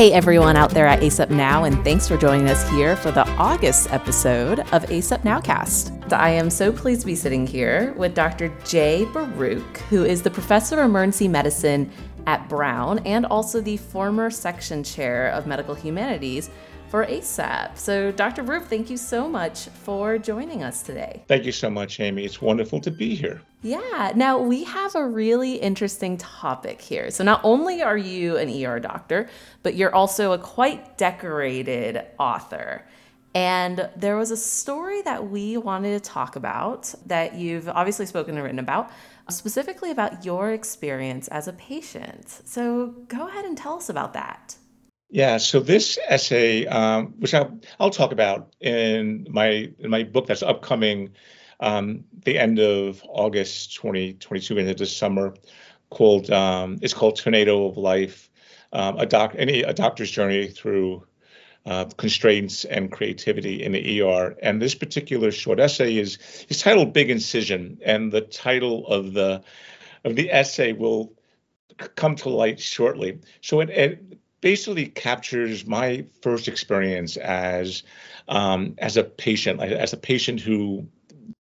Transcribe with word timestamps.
Hey, 0.00 0.12
everyone 0.12 0.56
out 0.56 0.70
there 0.70 0.86
at 0.86 1.00
ACEP 1.00 1.28
Now, 1.28 1.64
and 1.64 1.84
thanks 1.84 2.08
for 2.08 2.16
joining 2.16 2.48
us 2.48 2.66
here 2.70 2.96
for 2.96 3.10
the 3.10 3.28
August 3.32 3.92
episode 3.92 4.60
of 4.72 4.82
ACEP 4.84 5.24
Nowcast. 5.24 6.10
I 6.14 6.30
am 6.30 6.48
so 6.48 6.72
pleased 6.72 7.02
to 7.02 7.06
be 7.06 7.14
sitting 7.14 7.46
here 7.46 7.92
with 7.98 8.14
Dr. 8.14 8.48
Jay 8.64 9.04
Baruch, 9.04 9.76
who 9.90 10.02
is 10.02 10.22
the 10.22 10.30
professor 10.30 10.80
of 10.80 10.86
emergency 10.86 11.28
medicine 11.28 11.92
at 12.26 12.48
Brown 12.48 13.00
and 13.00 13.26
also 13.26 13.60
the 13.60 13.76
former 13.76 14.30
section 14.30 14.82
chair 14.82 15.28
of 15.32 15.46
medical 15.46 15.74
humanities 15.74 16.48
for 16.90 17.06
ACEP. 17.06 17.78
So, 17.78 18.10
Dr. 18.10 18.42
Baruch, 18.42 18.64
thank 18.64 18.90
you 18.90 18.96
so 18.96 19.28
much 19.28 19.68
for 19.68 20.18
joining 20.18 20.64
us 20.64 20.82
today. 20.82 21.22
Thank 21.28 21.44
you 21.44 21.52
so 21.52 21.70
much, 21.70 22.00
Amy. 22.00 22.24
It's 22.24 22.42
wonderful 22.42 22.80
to 22.80 22.90
be 22.90 23.14
here. 23.14 23.40
Yeah. 23.62 24.12
Now, 24.16 24.38
we 24.38 24.64
have 24.64 24.96
a 24.96 25.06
really 25.06 25.54
interesting 25.54 26.16
topic 26.18 26.80
here. 26.80 27.12
So, 27.12 27.22
not 27.22 27.40
only 27.44 27.80
are 27.80 27.96
you 27.96 28.36
an 28.36 28.50
ER 28.50 28.80
doctor, 28.80 29.28
but 29.62 29.76
you're 29.76 29.94
also 29.94 30.32
a 30.32 30.38
quite 30.38 30.98
decorated 30.98 32.04
author. 32.18 32.84
And 33.36 33.88
there 33.94 34.16
was 34.16 34.32
a 34.32 34.36
story 34.36 35.02
that 35.02 35.30
we 35.30 35.56
wanted 35.56 36.02
to 36.02 36.10
talk 36.10 36.34
about 36.34 36.92
that 37.06 37.36
you've 37.36 37.68
obviously 37.68 38.06
spoken 38.06 38.34
and 38.34 38.42
written 38.42 38.58
about, 38.58 38.90
specifically 39.28 39.92
about 39.92 40.24
your 40.24 40.50
experience 40.50 41.28
as 41.28 41.46
a 41.46 41.52
patient. 41.52 42.28
So, 42.44 42.96
go 43.06 43.28
ahead 43.28 43.44
and 43.44 43.56
tell 43.56 43.74
us 43.74 43.88
about 43.88 44.12
that. 44.14 44.56
Yeah, 45.10 45.38
so 45.38 45.58
this 45.58 45.98
essay, 46.06 46.66
um, 46.66 47.14
which 47.18 47.34
I'll, 47.34 47.58
I'll 47.80 47.90
talk 47.90 48.12
about 48.12 48.54
in 48.60 49.26
my 49.28 49.72
in 49.80 49.90
my 49.90 50.04
book 50.04 50.26
that's 50.26 50.42
upcoming, 50.42 51.14
um, 51.58 52.04
the 52.24 52.38
end 52.38 52.60
of 52.60 53.02
August 53.08 53.74
2022 53.74 54.58
into 54.58 54.74
the 54.74 54.86
summer, 54.86 55.34
called 55.90 56.30
um, 56.30 56.78
it's 56.80 56.94
called 56.94 57.16
Tornado 57.16 57.66
of 57.66 57.76
Life, 57.76 58.30
um, 58.72 58.98
a 58.98 59.06
doc 59.06 59.34
any 59.36 59.62
a 59.62 59.72
doctor's 59.72 60.12
journey 60.12 60.46
through 60.46 61.04
uh, 61.66 61.86
constraints 61.96 62.64
and 62.64 62.92
creativity 62.92 63.64
in 63.64 63.72
the 63.72 64.02
ER. 64.02 64.36
And 64.40 64.62
this 64.62 64.76
particular 64.76 65.32
short 65.32 65.58
essay 65.58 65.96
is 65.96 66.18
is 66.48 66.60
titled 66.60 66.92
Big 66.92 67.10
Incision, 67.10 67.78
and 67.84 68.12
the 68.12 68.20
title 68.20 68.86
of 68.86 69.12
the 69.12 69.42
of 70.04 70.14
the 70.14 70.30
essay 70.30 70.72
will 70.72 71.12
come 71.96 72.14
to 72.14 72.28
light 72.28 72.60
shortly. 72.60 73.18
So 73.40 73.58
it, 73.58 73.70
it 73.70 74.18
basically 74.40 74.86
captures 74.86 75.66
my 75.66 76.04
first 76.22 76.48
experience 76.48 77.16
as 77.16 77.82
um, 78.28 78.74
as 78.78 78.96
a 78.96 79.04
patient, 79.04 79.60
as 79.60 79.92
a 79.92 79.96
patient 79.96 80.40
who 80.40 80.86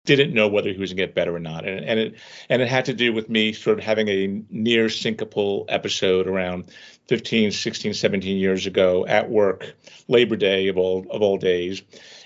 didn't 0.05 0.35
know 0.35 0.49
whether 0.49 0.73
he 0.73 0.79
was 0.79 0.91
going 0.91 0.97
to 0.97 1.07
get 1.07 1.15
better 1.15 1.35
or 1.35 1.39
not, 1.39 1.67
and, 1.67 1.85
and 1.85 2.01
it 2.01 2.15
and 2.49 2.61
it 2.61 2.69
had 2.69 2.87
to 2.87 2.95
do 2.95 3.13
with 3.13 3.29
me 3.29 3.53
sort 3.53 3.79
of 3.79 3.85
having 3.85 4.09
a 4.09 4.43
near 4.51 4.87
syncopal 4.87 5.65
episode 5.69 6.27
around 6.27 6.71
15, 7.09 7.53
16, 7.53 7.95
17 7.95 8.37
years 8.37 8.67
ago 8.67 9.07
at 9.07 9.31
work, 9.31 9.75
Labor 10.09 10.37
Day 10.37 10.69
of 10.69 10.77
all 10.77 11.07
of 11.11 11.23
all 11.23 11.39
days, 11.39 11.83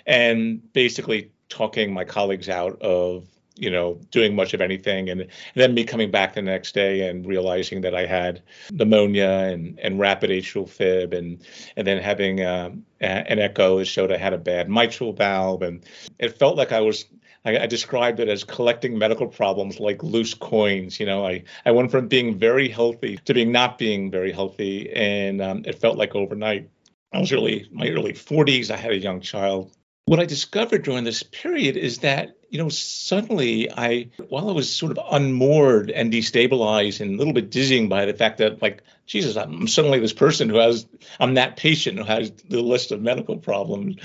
and 0.06 0.72
basically 0.72 1.30
talking 1.48 1.92
my 1.92 2.04
colleagues 2.04 2.48
out 2.48 2.80
of 2.80 3.26
you 3.56 3.70
know, 3.70 3.98
doing 4.10 4.34
much 4.34 4.54
of 4.54 4.60
anything. 4.60 5.08
And, 5.08 5.22
and, 5.22 5.30
then 5.54 5.74
me 5.74 5.84
coming 5.84 6.10
back 6.10 6.34
the 6.34 6.42
next 6.42 6.74
day 6.74 7.08
and 7.08 7.26
realizing 7.26 7.80
that 7.80 7.94
I 7.94 8.06
had 8.06 8.42
pneumonia 8.70 9.28
and, 9.28 9.78
and 9.80 9.98
rapid 9.98 10.30
atrial 10.30 10.68
fib, 10.68 11.12
and 11.12 11.44
and 11.76 11.86
then 11.86 12.02
having 12.02 12.42
uh, 12.42 12.70
an 13.00 13.38
echo 13.38 13.78
that 13.78 13.86
showed 13.86 14.12
I 14.12 14.18
had 14.18 14.32
a 14.32 14.38
bad 14.38 14.68
mitral 14.68 15.12
valve, 15.12 15.62
and 15.62 15.84
it 16.18 16.38
felt 16.38 16.56
like 16.56 16.72
I 16.72 16.80
was. 16.80 17.06
I, 17.44 17.58
I 17.58 17.66
described 17.66 18.18
it 18.18 18.28
as 18.28 18.42
collecting 18.42 18.98
medical 18.98 19.28
problems 19.28 19.78
like 19.78 20.02
loose 20.02 20.34
coins. 20.34 20.98
You 20.98 21.06
know, 21.06 21.24
I, 21.24 21.44
I 21.64 21.70
went 21.70 21.92
from 21.92 22.08
being 22.08 22.36
very 22.36 22.68
healthy 22.68 23.18
to 23.24 23.34
being 23.34 23.52
not 23.52 23.78
being 23.78 24.10
very 24.10 24.32
healthy, 24.32 24.92
and 24.92 25.40
um, 25.40 25.62
it 25.64 25.78
felt 25.78 25.96
like 25.96 26.14
overnight. 26.14 26.68
I 27.12 27.20
was 27.20 27.32
early 27.32 27.68
my 27.72 27.88
early 27.88 28.12
40s. 28.12 28.70
I 28.70 28.76
had 28.76 28.90
a 28.90 28.98
young 28.98 29.20
child 29.20 29.76
what 30.06 30.20
I 30.20 30.24
discovered 30.24 30.84
during 30.84 31.02
this 31.02 31.24
period 31.24 31.76
is 31.76 31.98
that, 31.98 32.36
you 32.48 32.58
know, 32.58 32.68
suddenly 32.68 33.70
I, 33.70 34.08
while 34.28 34.48
I 34.48 34.52
was 34.52 34.72
sort 34.72 34.96
of 34.96 35.04
unmoored 35.10 35.90
and 35.90 36.12
destabilized 36.12 37.00
and 37.00 37.14
a 37.14 37.18
little 37.18 37.32
bit 37.32 37.50
dizzying 37.50 37.88
by 37.88 38.06
the 38.06 38.14
fact 38.14 38.38
that, 38.38 38.62
like, 38.62 38.84
Jesus, 39.06 39.36
I'm 39.36 39.66
suddenly 39.66 39.98
this 39.98 40.12
person 40.12 40.48
who 40.48 40.58
has, 40.58 40.86
I'm 41.18 41.34
that 41.34 41.56
patient 41.56 41.98
who 41.98 42.04
has 42.04 42.30
the 42.48 42.62
list 42.62 42.92
of 42.92 43.02
medical 43.02 43.36
problems. 43.36 43.96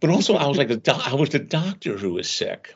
But 0.00 0.10
also, 0.10 0.34
I 0.34 0.46
was 0.48 0.58
like, 0.58 0.68
the 0.68 1.02
I 1.04 1.14
was 1.14 1.30
the 1.30 1.38
doctor 1.38 1.96
who 1.96 2.14
was 2.14 2.28
sick. 2.28 2.74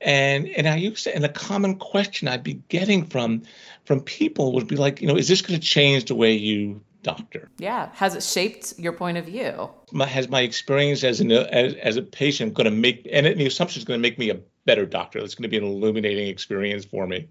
And 0.00 0.48
and 0.48 0.68
I 0.68 0.76
used 0.76 1.04
to, 1.04 1.14
and 1.14 1.24
the 1.24 1.28
common 1.28 1.76
question 1.76 2.28
I'd 2.28 2.44
be 2.44 2.54
getting 2.68 3.06
from 3.06 3.42
from 3.84 4.00
people 4.00 4.52
would 4.52 4.68
be 4.68 4.76
like, 4.76 5.00
you 5.00 5.08
know, 5.08 5.16
is 5.16 5.28
this 5.28 5.42
going 5.42 5.58
to 5.58 5.66
change 5.66 6.04
the 6.04 6.14
way 6.14 6.34
you 6.34 6.82
doctor. 7.08 7.50
Yeah. 7.58 7.88
Has 7.94 8.14
it 8.14 8.22
shaped 8.22 8.74
your 8.78 8.92
point 8.92 9.16
of 9.16 9.24
view? 9.24 9.70
My, 9.92 10.06
has 10.06 10.28
my 10.28 10.42
experience 10.42 11.04
as, 11.04 11.20
an, 11.20 11.32
as, 11.32 11.74
as 11.74 11.96
a 11.96 12.02
patient 12.02 12.54
going 12.54 12.66
to 12.66 12.70
make, 12.70 13.08
and 13.10 13.26
the 13.26 13.46
assumption 13.46 13.80
is 13.80 13.84
going 13.84 13.98
to 13.98 14.02
make 14.02 14.18
me 14.18 14.30
a 14.30 14.38
better 14.66 14.84
doctor. 14.84 15.18
It's 15.18 15.34
going 15.34 15.44
to 15.44 15.48
be 15.48 15.56
an 15.56 15.64
illuminating 15.64 16.28
experience 16.28 16.84
for 16.84 17.06
me. 17.06 17.26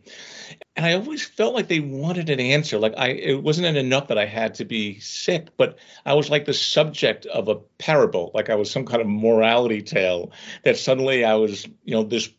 And 0.75 0.85
I 0.87 0.93
always 0.93 1.23
felt 1.23 1.53
like 1.53 1.67
they 1.67 1.79
wanted 1.79 2.31
an 2.31 2.39
answer. 2.39 2.79
Like 2.79 2.95
I, 2.97 3.09
it 3.09 3.43
wasn't 3.43 3.77
enough 3.77 4.07
that 4.07 4.17
I 4.17 4.25
had 4.25 4.55
to 4.55 4.66
be 4.66 4.99
sick, 4.99 5.49
but 5.57 5.77
I 6.05 6.16
was 6.16 6.31
like 6.31 6.45
the 6.45 6.53
subject 6.53 7.27
of 7.27 7.47
a 7.47 7.55
parable. 7.77 8.31
Like 8.33 8.49
I 8.49 8.55
was 8.55 8.71
some 8.71 8.85
kind 8.85 9.01
of 9.01 9.07
morality 9.07 9.83
tale 9.83 10.31
that 10.63 10.77
suddenly 10.77 11.23
I 11.23 11.35
was, 11.35 11.67
you 11.83 11.93
know, 11.93 12.03
this, 12.03 12.29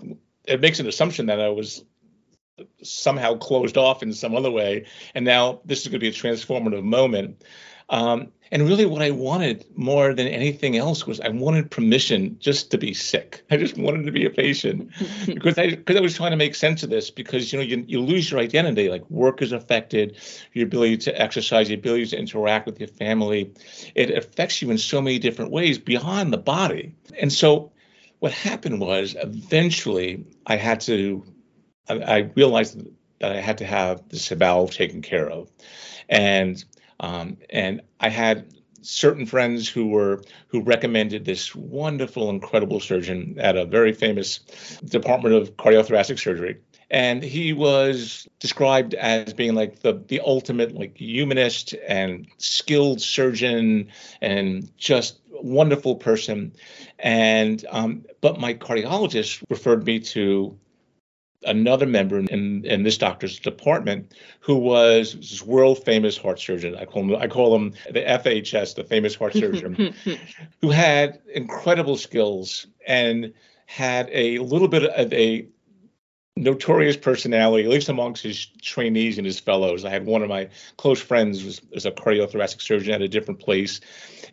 it 0.46 0.60
makes 0.60 0.80
an 0.80 0.88
assumption 0.88 1.26
that 1.26 1.40
I 1.40 1.50
was 1.50 1.84
somehow 2.82 3.36
closed 3.36 3.76
off 3.76 4.02
in 4.02 4.12
some 4.12 4.34
other 4.34 4.50
way. 4.50 4.86
And 5.14 5.24
now 5.24 5.60
this 5.64 5.82
is 5.82 5.88
going 5.88 5.94
to 5.94 5.98
be 5.98 6.08
a 6.08 6.12
transformative 6.12 6.82
moment. 6.82 7.42
Um, 7.90 8.32
and 8.50 8.66
really, 8.66 8.86
what 8.86 9.02
I 9.02 9.10
wanted 9.10 9.66
more 9.76 10.14
than 10.14 10.26
anything 10.26 10.76
else 10.76 11.06
was 11.06 11.20
I 11.20 11.28
wanted 11.28 11.70
permission 11.70 12.36
just 12.38 12.70
to 12.70 12.78
be 12.78 12.94
sick. 12.94 13.42
I 13.50 13.56
just 13.56 13.76
wanted 13.76 14.06
to 14.06 14.12
be 14.12 14.24
a 14.24 14.30
patient 14.30 14.90
because 15.26 15.58
I 15.58 15.70
because 15.70 15.96
I 15.96 16.00
was 16.00 16.16
trying 16.16 16.30
to 16.30 16.36
make 16.36 16.54
sense 16.54 16.82
of 16.82 16.90
this. 16.90 17.10
Because 17.10 17.52
you 17.52 17.58
know 17.58 17.64
you, 17.64 17.84
you 17.86 18.00
lose 18.00 18.30
your 18.30 18.40
identity, 18.40 18.88
like 18.88 19.08
work 19.10 19.42
is 19.42 19.52
affected, 19.52 20.16
your 20.52 20.66
ability 20.66 20.98
to 20.98 21.20
exercise, 21.20 21.68
your 21.68 21.78
ability 21.78 22.06
to 22.06 22.18
interact 22.18 22.66
with 22.66 22.78
your 22.80 22.88
family, 22.88 23.52
it 23.94 24.10
affects 24.10 24.62
you 24.62 24.70
in 24.70 24.78
so 24.78 25.00
many 25.00 25.18
different 25.18 25.50
ways 25.50 25.78
beyond 25.78 26.32
the 26.32 26.38
body. 26.38 26.94
And 27.20 27.32
so, 27.32 27.72
what 28.20 28.32
happened 28.32 28.80
was 28.80 29.14
eventually 29.18 30.24
I 30.46 30.56
had 30.56 30.80
to 30.82 31.22
I, 31.88 32.30
realized 32.34 32.84
that 33.20 33.32
I 33.32 33.40
had 33.40 33.58
to 33.58 33.66
have 33.66 34.08
this 34.08 34.28
valve 34.28 34.70
taken 34.70 35.02
care 35.02 35.28
of, 35.28 35.50
and 36.08 36.62
um, 37.00 37.38
and 37.50 37.82
I 38.00 38.08
had 38.08 38.52
certain 38.82 39.26
friends 39.26 39.68
who 39.68 39.88
were 39.88 40.22
who 40.48 40.62
recommended 40.62 41.24
this 41.24 41.54
wonderful, 41.54 42.30
incredible 42.30 42.80
surgeon 42.80 43.36
at 43.38 43.56
a 43.56 43.64
very 43.64 43.92
famous 43.92 44.38
department 44.84 45.34
of 45.34 45.56
cardiothoracic 45.56 46.18
surgery. 46.18 46.58
And 46.90 47.22
he 47.22 47.52
was 47.52 48.26
described 48.40 48.94
as 48.94 49.34
being 49.34 49.54
like 49.54 49.80
the 49.80 50.02
the 50.08 50.20
ultimate 50.20 50.74
like 50.74 50.96
humanist 50.96 51.74
and 51.86 52.26
skilled 52.38 53.00
surgeon 53.00 53.88
and 54.22 54.70
just 54.78 55.20
wonderful 55.30 55.96
person. 55.96 56.52
And 56.98 57.64
um, 57.70 58.04
but 58.20 58.40
my 58.40 58.54
cardiologist 58.54 59.42
referred 59.50 59.84
me 59.84 60.00
to 60.00 60.58
another 61.44 61.86
member 61.86 62.18
in, 62.18 62.64
in 62.64 62.82
this 62.82 62.98
doctor's 62.98 63.38
department 63.38 64.12
who 64.40 64.56
was 64.56 65.14
this 65.14 65.42
world 65.42 65.84
famous 65.84 66.16
heart 66.16 66.40
surgeon. 66.40 66.74
I 66.76 66.84
call 66.84 67.02
him 67.02 67.16
I 67.16 67.26
call 67.28 67.54
him 67.54 67.74
the 67.90 68.02
FHS, 68.02 68.74
the 68.74 68.84
famous 68.84 69.14
heart 69.14 69.32
surgeon, 69.34 69.94
who 70.60 70.70
had 70.70 71.20
incredible 71.32 71.96
skills 71.96 72.66
and 72.86 73.32
had 73.66 74.08
a 74.12 74.38
little 74.38 74.68
bit 74.68 74.84
of 74.84 75.12
a 75.12 75.46
notorious 76.42 76.96
personality, 76.96 77.64
at 77.64 77.70
least 77.70 77.88
amongst 77.88 78.22
his 78.22 78.46
trainees 78.62 79.18
and 79.18 79.26
his 79.26 79.40
fellows. 79.40 79.84
I 79.84 79.90
had 79.90 80.06
one 80.06 80.22
of 80.22 80.28
my 80.28 80.48
close 80.76 81.00
friends 81.00 81.44
was, 81.44 81.60
was 81.72 81.86
a 81.86 81.90
cardiothoracic 81.90 82.60
surgeon 82.60 82.94
at 82.94 83.02
a 83.02 83.08
different 83.08 83.40
place. 83.40 83.80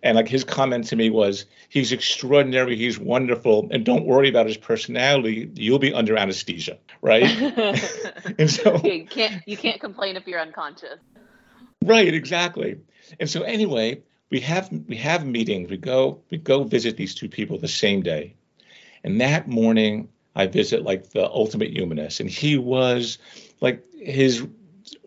And 0.03 0.15
like 0.15 0.27
his 0.27 0.43
comment 0.43 0.85
to 0.87 0.95
me 0.95 1.09
was, 1.09 1.45
he's 1.69 1.91
extraordinary, 1.91 2.75
he's 2.75 2.99
wonderful, 2.99 3.67
and 3.71 3.85
don't 3.85 4.05
worry 4.05 4.29
about 4.29 4.47
his 4.47 4.57
personality. 4.57 5.49
You'll 5.55 5.79
be 5.79 5.93
under 5.93 6.17
anesthesia, 6.17 6.77
right? 7.01 7.23
and 8.39 8.49
so 8.49 8.79
you 8.83 9.05
can't 9.05 9.41
you 9.45 9.57
can't 9.57 9.81
complain 9.81 10.15
if 10.15 10.27
you're 10.27 10.39
unconscious. 10.39 10.99
Right, 11.83 12.13
exactly. 12.13 12.79
And 13.19 13.29
so 13.29 13.41
anyway, 13.43 14.01
we 14.29 14.39
have 14.41 14.69
we 14.87 14.95
have 14.97 15.25
meetings. 15.25 15.69
We 15.69 15.77
go 15.77 16.21
we 16.29 16.37
go 16.37 16.63
visit 16.63 16.97
these 16.97 17.15
two 17.15 17.29
people 17.29 17.57
the 17.57 17.67
same 17.67 18.01
day. 18.01 18.35
And 19.03 19.21
that 19.21 19.47
morning 19.47 20.09
I 20.35 20.47
visit 20.47 20.83
like 20.83 21.11
the 21.11 21.29
ultimate 21.29 21.71
humanist, 21.71 22.19
and 22.19 22.29
he 22.29 22.57
was 22.57 23.17
like 23.61 23.83
his 23.93 24.45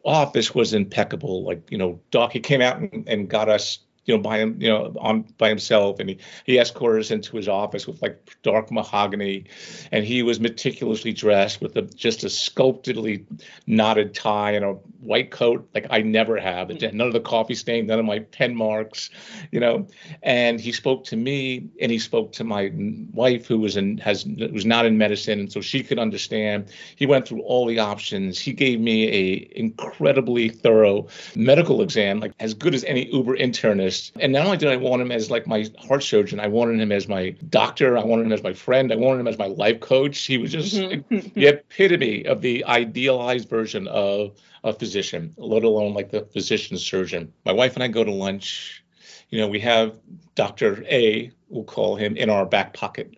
office 0.05 0.55
was 0.55 0.73
impeccable. 0.73 1.45
Like 1.45 1.71
you 1.71 1.79
know, 1.79 2.01
Doc, 2.11 2.33
he 2.33 2.41
came 2.41 2.61
out 2.61 2.79
and, 2.79 3.07
and 3.09 3.29
got 3.29 3.49
us 3.49 3.79
you 4.09 4.17
know 4.17 4.23
by 4.23 4.39
him 4.39 4.57
you 4.61 4.69
know 4.69 4.93
on 4.99 5.23
by 5.37 5.49
himself 5.49 6.01
and 6.01 6.09
he 6.11 6.19
he 6.45 6.59
escorted 6.59 7.01
us 7.01 7.11
into 7.11 7.37
his 7.37 7.47
office 7.47 7.87
with 7.87 8.01
like 8.03 8.19
dark 8.43 8.73
mahogany 8.73 9.45
and 9.93 10.05
he 10.05 10.23
was 10.23 10.41
meticulously 10.41 11.13
dressed 11.13 11.61
with 11.61 11.77
a, 11.77 11.83
just 11.83 12.25
a 12.25 12.31
sculptedly 12.31 13.27
knotted 13.67 14.15
tie 14.15 14.53
and 14.53 14.65
a 14.65 14.77
white 15.01 15.31
coat 15.31 15.69
like 15.75 15.87
I 15.91 16.03
never 16.03 16.39
have. 16.39 16.71
None 16.71 17.01
of 17.07 17.13
the 17.13 17.21
coffee 17.21 17.55
stain, 17.55 17.87
none 17.87 17.99
of 17.99 18.05
my 18.05 18.21
pen 18.21 18.55
marks, 18.55 19.11
you 19.53 19.61
know. 19.61 19.87
And 20.23 20.61
he 20.61 20.73
spoke 20.73 21.05
to 21.07 21.17
me, 21.17 21.69
and 21.81 21.91
he 21.91 21.99
spoke 21.99 22.33
to 22.33 22.45
my 22.45 22.73
wife, 23.13 23.47
who 23.47 23.59
was 23.59 23.77
in 23.77 23.99
has 23.99 24.25
was 24.27 24.67
not 24.67 24.87
in 24.87 24.99
medicine, 24.99 25.41
and 25.41 25.53
so 25.53 25.61
she 25.61 25.83
could 25.83 25.99
understand. 25.99 26.69
He 26.97 27.07
went 27.07 27.27
through 27.27 27.43
all 27.43 27.67
the 27.67 27.79
options. 27.79 28.39
He 28.39 28.53
gave 28.53 28.81
me 28.81 29.09
a 29.09 29.59
incredibly 29.59 30.49
thorough 30.49 31.09
medical 31.35 31.83
exam, 31.83 32.21
like 32.21 32.33
as 32.41 32.55
good 32.55 32.75
as 32.75 32.85
any 32.85 33.13
Uber 33.13 33.37
internist. 33.37 33.98
And 34.21 34.33
not 34.33 34.45
only 34.45 34.57
did 34.57 34.69
I 34.69 34.77
want 34.77 35.03
him 35.03 35.13
as 35.13 35.31
like 35.31 35.47
my 35.47 35.69
heart 35.79 36.03
surgeon, 36.03 36.41
I 36.41 36.49
wanted 36.49 36.81
him 36.81 36.93
as 36.93 37.09
my 37.09 37.31
doctor. 37.49 37.97
I 37.97 38.05
wanted 38.05 38.27
him 38.27 38.33
as 38.33 38.43
my 38.43 38.53
friend. 38.53 38.93
I 38.93 38.97
wanted 38.97 39.21
him 39.21 39.29
as 39.29 39.39
my 39.39 39.47
life 39.47 39.81
coach. 39.81 40.19
He 40.25 40.39
was 40.39 40.53
just 40.53 40.75
mm-hmm. 40.75 41.29
the 41.35 41.47
epitome 41.47 42.25
of 42.27 42.41
the 42.41 42.65
idealized 42.65 43.49
version 43.49 43.87
of 43.89 44.39
a 44.65 44.73
physician, 44.73 45.35
let 45.37 45.65
alone 45.65 45.95
like 45.95 46.11
the 46.11 46.23
physician 46.23 46.77
surgeon. 46.79 47.33
My 47.45 47.53
wife 47.53 47.75
and 47.75 47.83
I 47.83 47.89
go 47.89 48.05
to 48.05 48.13
lunch. 48.13 48.83
You 49.31 49.39
know, 49.41 49.49
we 49.49 49.61
have 49.61 49.99
Dr. 50.35 50.85
A, 50.89 51.31
we'll 51.49 51.65
call 51.65 51.97
him, 51.97 52.17
in 52.17 52.31
our 52.31 52.47
back 52.47 52.73
pocket. 52.73 53.15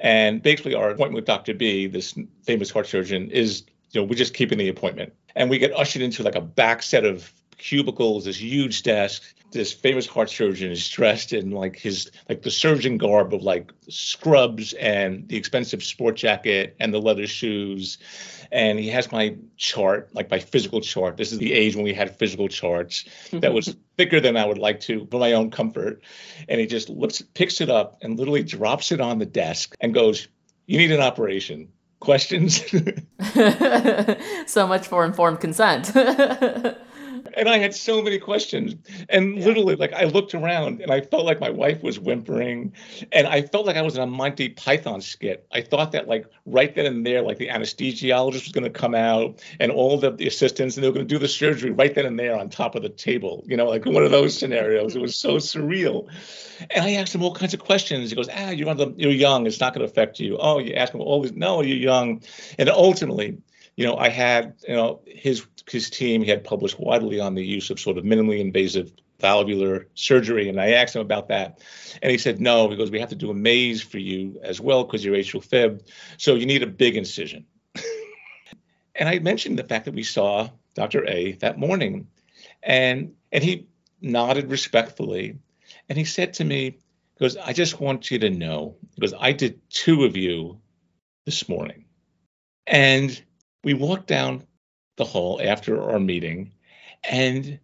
And 0.00 0.42
basically, 0.42 0.74
our 0.74 0.90
appointment 0.90 1.16
with 1.16 1.26
Dr. 1.26 1.54
B, 1.54 1.86
this 1.86 2.14
famous 2.44 2.70
heart 2.70 2.86
surgeon, 2.86 3.30
is, 3.30 3.64
you 3.90 4.00
know, 4.00 4.06
we're 4.06 4.14
just 4.14 4.34
keeping 4.34 4.58
the 4.58 4.68
appointment. 4.68 5.12
And 5.36 5.50
we 5.50 5.58
get 5.58 5.76
ushered 5.76 6.02
into 6.02 6.22
like 6.22 6.34
a 6.34 6.40
back 6.40 6.82
set 6.82 7.04
of 7.04 7.32
cubicles, 7.60 8.24
this 8.24 8.40
huge 8.40 8.82
desk. 8.82 9.22
This 9.52 9.72
famous 9.72 10.06
heart 10.06 10.30
surgeon 10.30 10.70
is 10.70 10.88
dressed 10.88 11.32
in 11.32 11.50
like 11.50 11.76
his 11.76 12.10
like 12.28 12.42
the 12.42 12.52
surgeon 12.52 12.98
garb 12.98 13.34
of 13.34 13.42
like 13.42 13.72
scrubs 13.88 14.72
and 14.74 15.26
the 15.28 15.36
expensive 15.36 15.82
sport 15.82 16.16
jacket 16.16 16.76
and 16.78 16.94
the 16.94 17.00
leather 17.00 17.26
shoes. 17.26 17.98
And 18.52 18.78
he 18.78 18.88
has 18.88 19.10
my 19.10 19.36
chart, 19.56 20.08
like 20.14 20.30
my 20.30 20.38
physical 20.38 20.80
chart. 20.80 21.16
This 21.16 21.32
is 21.32 21.38
the 21.38 21.52
age 21.52 21.74
when 21.74 21.84
we 21.84 21.94
had 21.94 22.16
physical 22.16 22.48
charts 22.48 23.04
that 23.32 23.52
was 23.52 23.76
thicker 23.96 24.20
than 24.20 24.36
I 24.36 24.46
would 24.46 24.58
like 24.58 24.80
to 24.80 25.06
for 25.10 25.18
my 25.18 25.32
own 25.32 25.50
comfort. 25.50 26.02
And 26.48 26.60
he 26.60 26.66
just 26.66 26.88
looks, 26.88 27.20
picks 27.34 27.60
it 27.60 27.70
up 27.70 27.98
and 28.02 28.18
literally 28.18 28.44
drops 28.44 28.92
it 28.92 29.00
on 29.00 29.18
the 29.18 29.26
desk 29.26 29.74
and 29.80 29.92
goes, 29.92 30.28
You 30.66 30.78
need 30.78 30.92
an 30.92 31.00
operation 31.00 31.72
questions. 32.00 32.64
so 34.46 34.66
much 34.66 34.86
for 34.86 35.04
informed 35.04 35.40
consent. 35.40 35.92
And 37.36 37.48
I 37.48 37.58
had 37.58 37.74
so 37.74 38.02
many 38.02 38.18
questions. 38.18 38.74
And 39.08 39.36
yeah. 39.36 39.44
literally, 39.44 39.76
like 39.76 39.92
I 39.92 40.04
looked 40.04 40.34
around 40.34 40.80
and 40.80 40.90
I 40.90 41.00
felt 41.00 41.24
like 41.24 41.40
my 41.40 41.50
wife 41.50 41.82
was 41.82 41.98
whimpering, 41.98 42.72
and 43.12 43.26
I 43.26 43.42
felt 43.42 43.66
like 43.66 43.76
I 43.76 43.82
was 43.82 43.96
in 43.96 44.02
a 44.02 44.06
Monty 44.06 44.48
Python 44.50 45.00
skit. 45.00 45.46
I 45.52 45.62
thought 45.62 45.92
that 45.92 46.08
like 46.08 46.26
right 46.46 46.74
then 46.74 46.86
and 46.86 47.04
there, 47.06 47.22
like 47.22 47.38
the 47.38 47.48
anesthesiologist 47.48 48.44
was 48.44 48.52
going 48.52 48.64
to 48.64 48.70
come 48.70 48.94
out 48.94 49.42
and 49.58 49.70
all 49.72 49.98
the, 49.98 50.10
the 50.10 50.26
assistants, 50.26 50.76
and 50.76 50.84
they 50.84 50.88
were 50.88 50.94
going 50.94 51.06
to 51.06 51.14
do 51.14 51.18
the 51.18 51.28
surgery 51.28 51.70
right 51.70 51.94
then 51.94 52.06
and 52.06 52.18
there 52.18 52.36
on 52.36 52.48
top 52.48 52.74
of 52.74 52.82
the 52.82 52.88
table. 52.88 53.44
You 53.46 53.56
know, 53.56 53.66
like 53.66 53.84
one 53.86 54.04
of 54.04 54.10
those 54.10 54.36
scenarios. 54.36 54.96
It 54.96 55.02
was 55.02 55.16
so 55.16 55.36
surreal. 55.36 56.08
And 56.70 56.84
I 56.84 56.92
asked 56.92 57.14
him 57.14 57.22
all 57.22 57.34
kinds 57.34 57.54
of 57.54 57.60
questions. 57.60 58.10
He 58.10 58.16
goes, 58.16 58.28
"Ah, 58.32 58.50
you're 58.50 58.74
the, 58.74 58.92
you're 58.96 59.12
young. 59.12 59.46
It's 59.46 59.60
not 59.60 59.74
going 59.74 59.86
to 59.86 59.90
affect 59.90 60.20
you. 60.20 60.36
Oh, 60.38 60.58
you 60.58 60.74
ask 60.74 60.92
him 60.94 61.00
all 61.00 61.22
these. 61.22 61.32
No, 61.32 61.62
you're 61.62 61.76
young." 61.76 62.22
And 62.58 62.68
ultimately, 62.68 63.38
you 63.80 63.86
know, 63.86 63.96
I 63.96 64.10
had, 64.10 64.56
you 64.68 64.74
know, 64.74 65.00
his 65.06 65.46
his 65.66 65.88
team, 65.88 66.22
had 66.22 66.44
published 66.44 66.78
widely 66.78 67.18
on 67.18 67.34
the 67.34 67.42
use 67.42 67.70
of 67.70 67.80
sort 67.80 67.96
of 67.96 68.04
minimally 68.04 68.38
invasive 68.38 68.92
valvular 69.20 69.86
surgery. 69.94 70.50
And 70.50 70.60
I 70.60 70.72
asked 70.72 70.96
him 70.96 71.00
about 71.00 71.28
that. 71.28 71.62
And 72.02 72.12
he 72.12 72.18
said, 72.18 72.42
no, 72.42 72.68
because 72.68 72.90
we 72.90 73.00
have 73.00 73.08
to 73.08 73.14
do 73.14 73.30
a 73.30 73.34
maze 73.34 73.80
for 73.80 73.96
you 73.96 74.38
as 74.42 74.60
well 74.60 74.84
because 74.84 75.02
you're 75.02 75.16
atrial 75.16 75.42
fib. 75.42 75.82
So 76.18 76.34
you 76.34 76.44
need 76.44 76.62
a 76.62 76.66
big 76.66 76.94
incision. 76.94 77.46
and 78.94 79.08
I 79.08 79.18
mentioned 79.20 79.58
the 79.58 79.64
fact 79.64 79.86
that 79.86 79.94
we 79.94 80.02
saw 80.02 80.50
Dr. 80.74 81.06
A 81.08 81.32
that 81.36 81.58
morning. 81.58 82.06
And 82.62 83.14
and 83.32 83.42
he 83.42 83.66
nodded 84.02 84.50
respectfully. 84.50 85.38
And 85.88 85.96
he 85.96 86.04
said 86.04 86.34
to 86.34 86.44
me, 86.44 86.76
goes, 87.18 87.38
I 87.38 87.54
just 87.54 87.80
want 87.80 88.10
you 88.10 88.18
to 88.18 88.28
know, 88.28 88.76
because 88.94 89.14
I 89.18 89.32
did 89.32 89.58
two 89.70 90.04
of 90.04 90.18
you 90.18 90.60
this 91.24 91.48
morning. 91.48 91.86
And 92.66 93.22
we 93.62 93.74
walked 93.74 94.06
down 94.06 94.46
the 94.96 95.04
hall 95.04 95.40
after 95.42 95.82
our 95.82 95.98
meeting, 95.98 96.52
and 97.04 97.58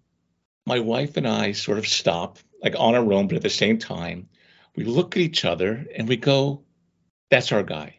my 0.67 0.81
wife 0.81 1.17
and 1.17 1.27
I 1.27 1.53
sort 1.53 1.79
of 1.79 1.87
stop, 1.87 2.39
like 2.63 2.75
on 2.79 2.95
our 2.95 3.13
own, 3.13 3.29
but 3.29 3.37
at 3.37 3.43
the 3.43 3.51
same 3.51 3.79
time, 3.79 4.29
we 4.75 4.85
look 4.85 5.17
at 5.17 5.23
each 5.23 5.45
other 5.45 5.87
and 5.97 6.09
we 6.09 6.17
go, 6.17 6.63
That's 7.31 7.53
our 7.53 7.63
guy. 7.63 7.97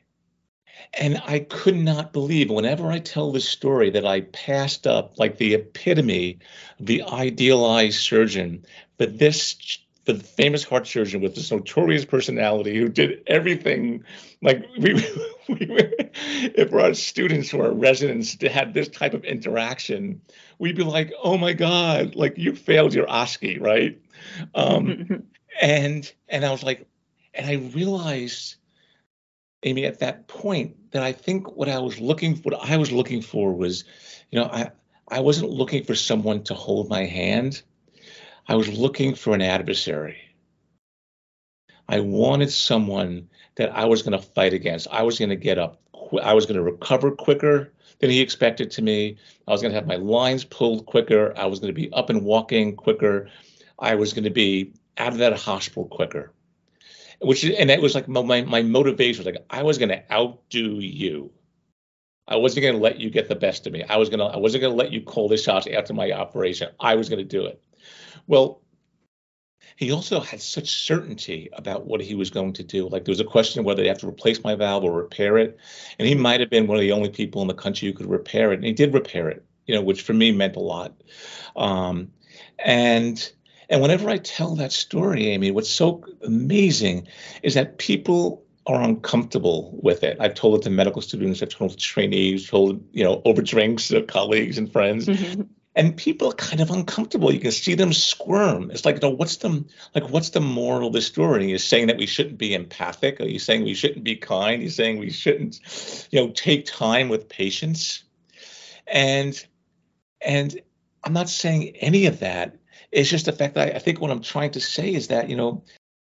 And 0.94 1.22
I 1.26 1.40
could 1.40 1.76
not 1.76 2.14
believe 2.14 2.50
whenever 2.50 2.92
I 2.92 3.00
tell 3.00 3.32
this 3.32 3.48
story 3.50 3.90
that 3.92 4.06
I 4.06 4.22
passed 4.22 4.86
up 4.88 5.18
like 5.18 5.38
the 5.38 5.56
epitome 5.56 6.40
the 6.80 7.04
idealized 7.04 8.00
surgeon 8.00 8.66
But 8.98 9.18
this 9.18 9.56
the 10.08 10.16
famous 10.16 10.64
heart 10.64 10.88
surgeon 10.88 11.22
with 11.22 11.36
this 11.36 11.52
notorious 11.52 12.06
personality 12.06 12.78
who 12.78 12.88
did 12.88 13.22
everything. 13.28 14.04
Like 14.42 14.66
we, 14.80 14.94
we 15.50 15.92
if 16.56 16.74
our 16.74 16.94
students 16.94 17.54
or 17.54 17.66
our 17.66 17.74
residents 17.74 18.42
had 18.42 18.74
this 18.74 18.88
type 18.88 19.14
of 19.14 19.24
interaction 19.24 20.22
we'd 20.60 20.76
be 20.76 20.84
like 20.84 21.14
oh 21.24 21.38
my 21.38 21.54
god 21.54 22.16
like 22.16 22.38
you 22.38 22.56
failed 22.56 22.94
your 22.94 23.06
OSCE 23.08 23.62
right? 23.62 24.02
Um, 24.56 25.24
and 25.62 26.12
and 26.30 26.46
I 26.46 26.52
was 26.52 26.64
like 26.64 26.88
and 27.34 27.46
I 27.46 27.54
realized 27.76 28.56
Amy 29.64 29.86
at 29.86 30.00
that 30.00 30.28
point 30.28 30.92
that 30.92 31.04
I 31.04 31.12
think 31.12 31.56
what 31.56 31.70
I 31.70 31.80
was 31.80 32.00
looking 32.00 32.38
what 32.38 32.56
I 32.56 32.78
was 32.78 32.92
looking 32.92 33.22
for 33.22 33.54
was 33.54 33.84
you 34.32 34.40
know 34.40 34.46
I 34.46 34.72
I 35.10 35.20
wasn't 35.20 35.52
looking 35.52 35.84
for 35.84 35.96
someone 35.96 36.44
to 36.46 36.54
hold 36.54 36.90
my 36.90 37.06
hand 37.06 37.62
I 38.48 38.56
was 38.56 38.70
looking 38.70 39.14
for 39.14 39.34
an 39.34 39.42
adversary. 39.42 40.18
I 41.90 42.00
wanted 42.00 42.52
someone 42.52 43.30
that 43.56 43.76
I 43.76 43.86
was 43.86 44.04
going 44.04 44.18
to 44.18 44.26
fight 44.26 44.54
against. 44.54 44.88
I 44.90 45.04
was 45.04 45.20
going 45.20 45.30
to 45.30 45.36
get 45.36 45.58
up. 45.58 45.82
I 46.22 46.34
was 46.34 46.46
going 46.46 46.56
to 46.56 46.64
recover 46.64 47.12
quicker 47.12 47.74
than 48.00 48.10
he 48.10 48.22
expected 48.22 48.72
to 48.72 48.82
me. 48.82 49.18
I 49.48 49.52
was 49.52 49.62
going 49.62 49.72
to 49.72 49.76
have 49.76 49.88
my 49.88 49.96
lines 49.96 50.46
pulled 50.46 50.86
quicker. 50.86 51.34
I 51.38 51.46
was 51.48 51.60
going 51.60 51.74
to 51.74 51.80
be 51.82 51.92
up 51.92 52.10
and 52.10 52.24
walking 52.24 52.76
quicker. 52.76 53.30
I 53.80 53.96
was 53.96 54.14
going 54.14 54.24
to 54.24 54.30
be 54.30 54.74
out 54.98 55.12
of 55.12 55.18
that 55.20 55.38
hospital 55.38 55.86
quicker. 55.86 56.32
Which 57.20 57.44
and 57.44 57.72
it 57.72 57.82
was 57.82 57.96
like 57.96 58.08
my 58.08 58.42
my 58.44 58.62
motivation 58.62 59.26
was 59.26 59.34
like 59.34 59.44
I 59.50 59.64
was 59.64 59.78
going 59.78 59.90
to 59.90 60.14
outdo 60.14 60.80
you. 60.80 61.32
I 62.28 62.36
wasn't 62.36 62.64
going 62.64 62.76
to 62.76 62.82
let 62.82 63.00
you 63.00 63.10
get 63.10 63.28
the 63.28 63.36
best 63.36 63.66
of 63.66 63.74
me. 63.74 63.84
I 63.84 63.98
was 63.98 64.10
going 64.10 64.20
to 64.20 64.26
I 64.26 64.38
wasn't 64.38 64.62
going 64.62 64.74
to 64.74 64.78
let 64.78 64.92
you 64.94 65.02
call 65.02 65.28
the 65.28 65.38
shots 65.38 65.68
after 65.68 65.94
my 65.94 66.12
operation. 66.12 66.70
I 66.80 66.96
was 66.96 67.10
going 67.10 67.20
to 67.20 67.26
do 67.26 67.46
it. 67.46 67.62
Well, 68.28 68.62
he 69.78 69.92
also 69.92 70.20
had 70.20 70.42
such 70.42 70.70
certainty 70.70 71.50
about 71.54 71.86
what 71.86 72.02
he 72.02 72.16
was 72.16 72.32
going 72.32 72.54
to 72.54 72.64
do. 72.64 72.90
Like 72.90 73.06
there 73.06 73.12
was 73.12 73.20
a 73.20 73.26
question 73.26 73.64
whether 73.64 73.84
they 73.84 73.88
have 73.88 74.00
to 74.00 74.08
replace 74.08 74.44
my 74.44 74.56
valve 74.56 74.84
or 74.84 74.92
repair 74.92 75.38
it, 75.38 75.58
and 76.00 76.08
he 76.08 76.16
might 76.16 76.40
have 76.40 76.50
been 76.50 76.66
one 76.66 76.78
of 76.78 76.82
the 76.82 76.92
only 76.92 77.10
people 77.10 77.44
in 77.44 77.48
the 77.48 77.54
country 77.54 77.88
who 77.88 77.94
could 77.94 78.10
repair 78.10 78.52
it, 78.52 78.56
and 78.56 78.66
he 78.66 78.74
did 78.74 78.94
repair 78.94 79.30
it. 79.30 79.46
You 79.68 79.76
know, 79.76 79.82
which 79.82 80.02
for 80.02 80.14
me 80.14 80.32
meant 80.32 80.56
a 80.56 80.62
lot. 80.62 80.94
Um, 81.56 82.12
and 82.58 83.32
and 83.70 83.82
whenever 83.82 84.10
I 84.10 84.18
tell 84.18 84.56
that 84.56 84.72
story, 84.72 85.28
Amy, 85.28 85.52
what's 85.52 85.70
so 85.70 86.04
amazing 86.24 87.08
is 87.44 87.54
that 87.54 87.78
people 87.78 88.44
are 88.66 88.82
uncomfortable 88.82 89.78
with 89.84 90.04
it. 90.04 90.18
I've 90.20 90.34
told 90.34 90.60
it 90.60 90.64
to 90.64 90.70
medical 90.70 91.02
students, 91.02 91.44
I've 91.44 91.50
told 91.50 91.72
it 91.72 91.80
to 91.80 91.86
trainees, 91.86 92.50
told 92.50 92.84
you 92.94 93.04
know 93.04 93.22
over 93.26 93.44
drinks 93.44 93.90
to 93.90 94.02
colleagues 94.02 94.58
and 94.58 94.72
friends, 94.72 95.06
mm-hmm 95.06 95.44
and 95.78 95.96
people 95.96 96.30
are 96.30 96.34
kind 96.34 96.60
of 96.60 96.72
uncomfortable. 96.72 97.32
You 97.32 97.40
can 97.40 97.52
see 97.52 97.76
them 97.76 97.94
squirm. 97.94 98.72
It's 98.72 98.84
like, 98.84 98.96
you 98.96 99.02
know, 99.02 99.12
what's 99.12 99.38
the 99.38 99.64
like 99.94 100.10
what's 100.10 100.32
the 100.32 100.42
moral 100.42 100.88
of 100.88 100.94
the 100.94 101.02
story? 101.02 101.46
Are 101.46 101.48
you 101.48 101.60
saying 101.60 101.88
that 101.88 101.98
we 101.98 102.08
shouldn't 102.08 102.40
be 102.40 102.56
empathic? 102.56 103.22
Are 103.22 103.26
you 103.26 103.38
saying 103.38 103.64
we 103.64 103.76
shouldn't 103.76 104.04
be 104.04 104.16
kind? 104.16 104.60
Are 104.60 104.64
you 104.64 104.72
saying 104.72 104.98
we 104.98 105.12
shouldn't, 105.12 106.08
you 106.10 106.20
know, 106.20 106.32
take 106.32 106.66
time 106.66 107.10
with 107.10 107.30
patients? 107.30 108.04
And 108.88 109.40
and 110.20 110.60
I'm 111.04 111.14
not 111.14 111.30
saying 111.30 111.76
any 111.78 112.08
of 112.08 112.22
that. 112.22 112.58
It's 112.92 113.10
just 113.10 113.26
the 113.26 113.32
fact 113.32 113.54
that 113.54 113.76
I, 113.76 113.78
I 113.78 113.80
think 113.80 114.02
what 114.02 114.10
I'm 114.10 114.24
trying 114.24 114.52
to 114.52 114.60
say 114.60 114.92
is 114.92 115.10
that, 115.10 115.30
you 115.30 115.36
know, 115.36 115.64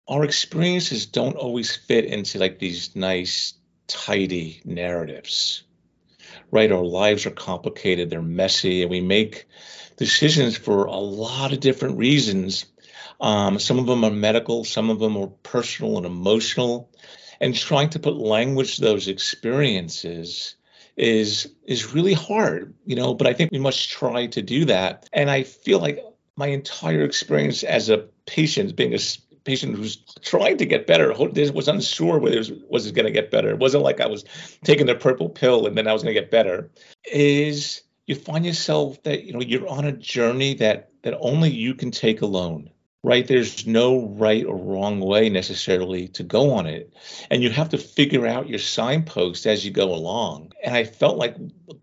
our 0.10 0.26
experiences 0.26 1.06
don't 1.06 1.38
always 1.38 1.74
fit 1.74 2.04
into 2.04 2.38
like 2.38 2.60
these 2.60 2.98
nice, 2.98 3.54
tidy 3.88 4.62
narratives 4.66 5.64
right? 6.52 6.72
Our 6.72 6.84
lives 6.84 7.26
are 7.26 7.32
complicated, 7.32 8.10
they're 8.10 8.22
messy, 8.22 8.82
and 8.82 8.92
we 8.92 9.02
make 9.02 9.46
decisions 9.98 10.58
for 10.58 10.86
a 10.86 10.98
lot 10.98 11.54
of 11.54 11.60
different 11.60 11.98
reasons. 11.98 12.66
Um, 13.20 13.60
some 13.60 13.80
of 13.80 13.86
them 13.86 14.04
are 14.04 14.12
medical, 14.12 14.64
some 14.64 14.90
of 14.90 15.00
them 15.00 15.18
are 15.18 15.28
personal 15.28 15.98
and 15.98 16.06
emotional. 16.06 16.90
And 17.40 17.56
trying 17.56 17.90
to 17.90 18.00
put 18.00 18.16
language 18.16 18.76
to 18.76 18.82
those 18.82 19.08
experiences 19.08 20.56
is 20.96 21.52
is 21.66 21.94
really 21.94 22.14
hard, 22.14 22.74
you 22.86 22.96
know, 22.96 23.14
but 23.14 23.28
I 23.28 23.34
think 23.34 23.52
we 23.52 23.60
must 23.60 23.90
try 23.90 24.28
to 24.28 24.42
do 24.42 24.66
that. 24.66 25.10
And 25.12 25.30
I 25.30 25.44
feel 25.44 25.80
like 25.80 26.04
my 26.36 26.48
entire 26.48 27.04
experience 27.04 27.64
as 27.64 27.90
a 27.90 28.06
patient, 28.26 28.76
being 28.76 28.94
a 28.94 29.00
patient 29.44 29.76
who's 29.76 29.98
trying 30.22 30.58
to 30.58 30.66
get 30.66 30.88
better 30.88 31.14
was 31.14 31.68
unsure 31.68 32.20
whether 32.20 32.36
it 32.36 32.40
was, 32.40 32.52
was 32.70 32.92
going 32.92 33.06
to 33.06 33.12
get 33.12 33.32
better. 33.32 33.50
It 33.50 33.60
wasn't 33.60 33.84
like 33.84 34.00
I 34.00 34.08
was 34.08 34.24
taking 34.64 34.86
the 34.86 34.96
purple 34.96 35.30
pill 35.30 35.68
and 35.68 35.78
then 35.78 35.88
I 35.88 35.94
was 35.94 36.04
going 36.04 36.16
to 36.16 36.20
get 36.20 36.32
better. 36.32 36.70
Is 37.06 37.82
you 38.06 38.16
find 38.16 38.46
yourself 38.46 39.02
that 39.04 39.24
you 39.24 39.34
know 39.34 39.42
you're 39.42 39.68
on 39.68 39.86
a 39.86 39.92
journey 39.92 40.56
that 40.56 40.90
that 41.04 41.18
only 41.20 41.50
you 41.50 41.76
can 41.76 41.92
take 41.92 42.22
alone 42.22 42.70
right 43.04 43.28
there's 43.28 43.68
no 43.68 44.08
right 44.08 44.46
or 44.46 44.56
wrong 44.56 45.00
way 45.00 45.30
necessarily 45.30 46.08
to 46.08 46.24
go 46.24 46.52
on 46.54 46.66
it 46.66 46.94
and 47.30 47.44
you 47.44 47.50
have 47.50 47.70
to 47.70 47.78
figure 47.78 48.26
out 48.26 48.50
your 48.50 48.60
signpost 48.60 49.46
as 49.46 49.66
you 49.66 49.72
go 49.72 49.94
along 49.94 50.52
and 50.64 50.76
i 50.76 50.84
felt 50.84 51.18
like 51.18 51.36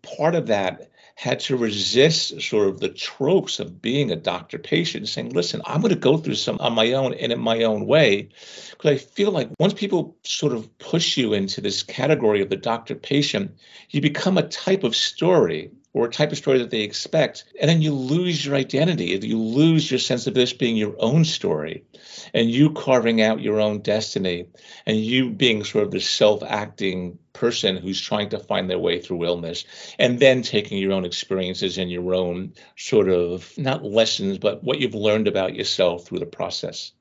part 0.02 0.34
of 0.34 0.46
that 0.46 0.89
had 1.20 1.38
to 1.38 1.54
resist 1.54 2.40
sort 2.40 2.66
of 2.66 2.80
the 2.80 2.88
tropes 2.88 3.60
of 3.60 3.82
being 3.82 4.10
a 4.10 4.16
doctor 4.16 4.58
patient, 4.58 5.06
saying, 5.06 5.28
listen, 5.34 5.60
I'm 5.66 5.82
going 5.82 5.92
to 5.92 6.00
go 6.00 6.16
through 6.16 6.36
some 6.36 6.56
on 6.60 6.72
my 6.72 6.94
own 6.94 7.12
and 7.12 7.30
in 7.30 7.38
my 7.38 7.64
own 7.64 7.84
way. 7.86 8.30
Because 8.70 8.90
I 8.92 8.96
feel 8.96 9.30
like 9.30 9.50
once 9.58 9.74
people 9.74 10.16
sort 10.22 10.54
of 10.54 10.78
push 10.78 11.18
you 11.18 11.34
into 11.34 11.60
this 11.60 11.82
category 11.82 12.40
of 12.40 12.48
the 12.48 12.56
doctor 12.56 12.94
patient, 12.94 13.54
you 13.90 14.00
become 14.00 14.38
a 14.38 14.48
type 14.48 14.82
of 14.82 14.96
story 14.96 15.70
or 15.92 16.06
a 16.06 16.10
type 16.10 16.30
of 16.30 16.38
story 16.38 16.58
that 16.58 16.70
they 16.70 16.82
expect. 16.82 17.44
And 17.60 17.68
then 17.68 17.82
you 17.82 17.92
lose 17.92 18.44
your 18.44 18.54
identity. 18.54 19.18
You 19.22 19.38
lose 19.38 19.90
your 19.90 19.98
sense 19.98 20.26
of 20.26 20.34
this 20.34 20.52
being 20.52 20.76
your 20.76 20.94
own 20.98 21.24
story 21.24 21.84
and 22.32 22.50
you 22.50 22.70
carving 22.70 23.20
out 23.20 23.40
your 23.40 23.60
own 23.60 23.80
destiny 23.80 24.46
and 24.86 24.96
you 24.96 25.30
being 25.30 25.64
sort 25.64 25.84
of 25.84 25.90
the 25.90 26.00
self 26.00 26.42
acting 26.42 27.18
person 27.32 27.76
who's 27.76 28.00
trying 28.00 28.28
to 28.28 28.38
find 28.38 28.68
their 28.68 28.78
way 28.78 29.00
through 29.00 29.24
illness 29.24 29.64
and 29.98 30.18
then 30.18 30.42
taking 30.42 30.78
your 30.78 30.92
own 30.92 31.04
experiences 31.04 31.78
and 31.78 31.90
your 31.90 32.14
own 32.14 32.52
sort 32.76 33.08
of 33.08 33.52
not 33.56 33.84
lessons, 33.84 34.38
but 34.38 34.62
what 34.62 34.80
you've 34.80 34.94
learned 34.94 35.28
about 35.28 35.54
yourself 35.54 36.06
through 36.06 36.18
the 36.18 36.26
process. 36.26 36.92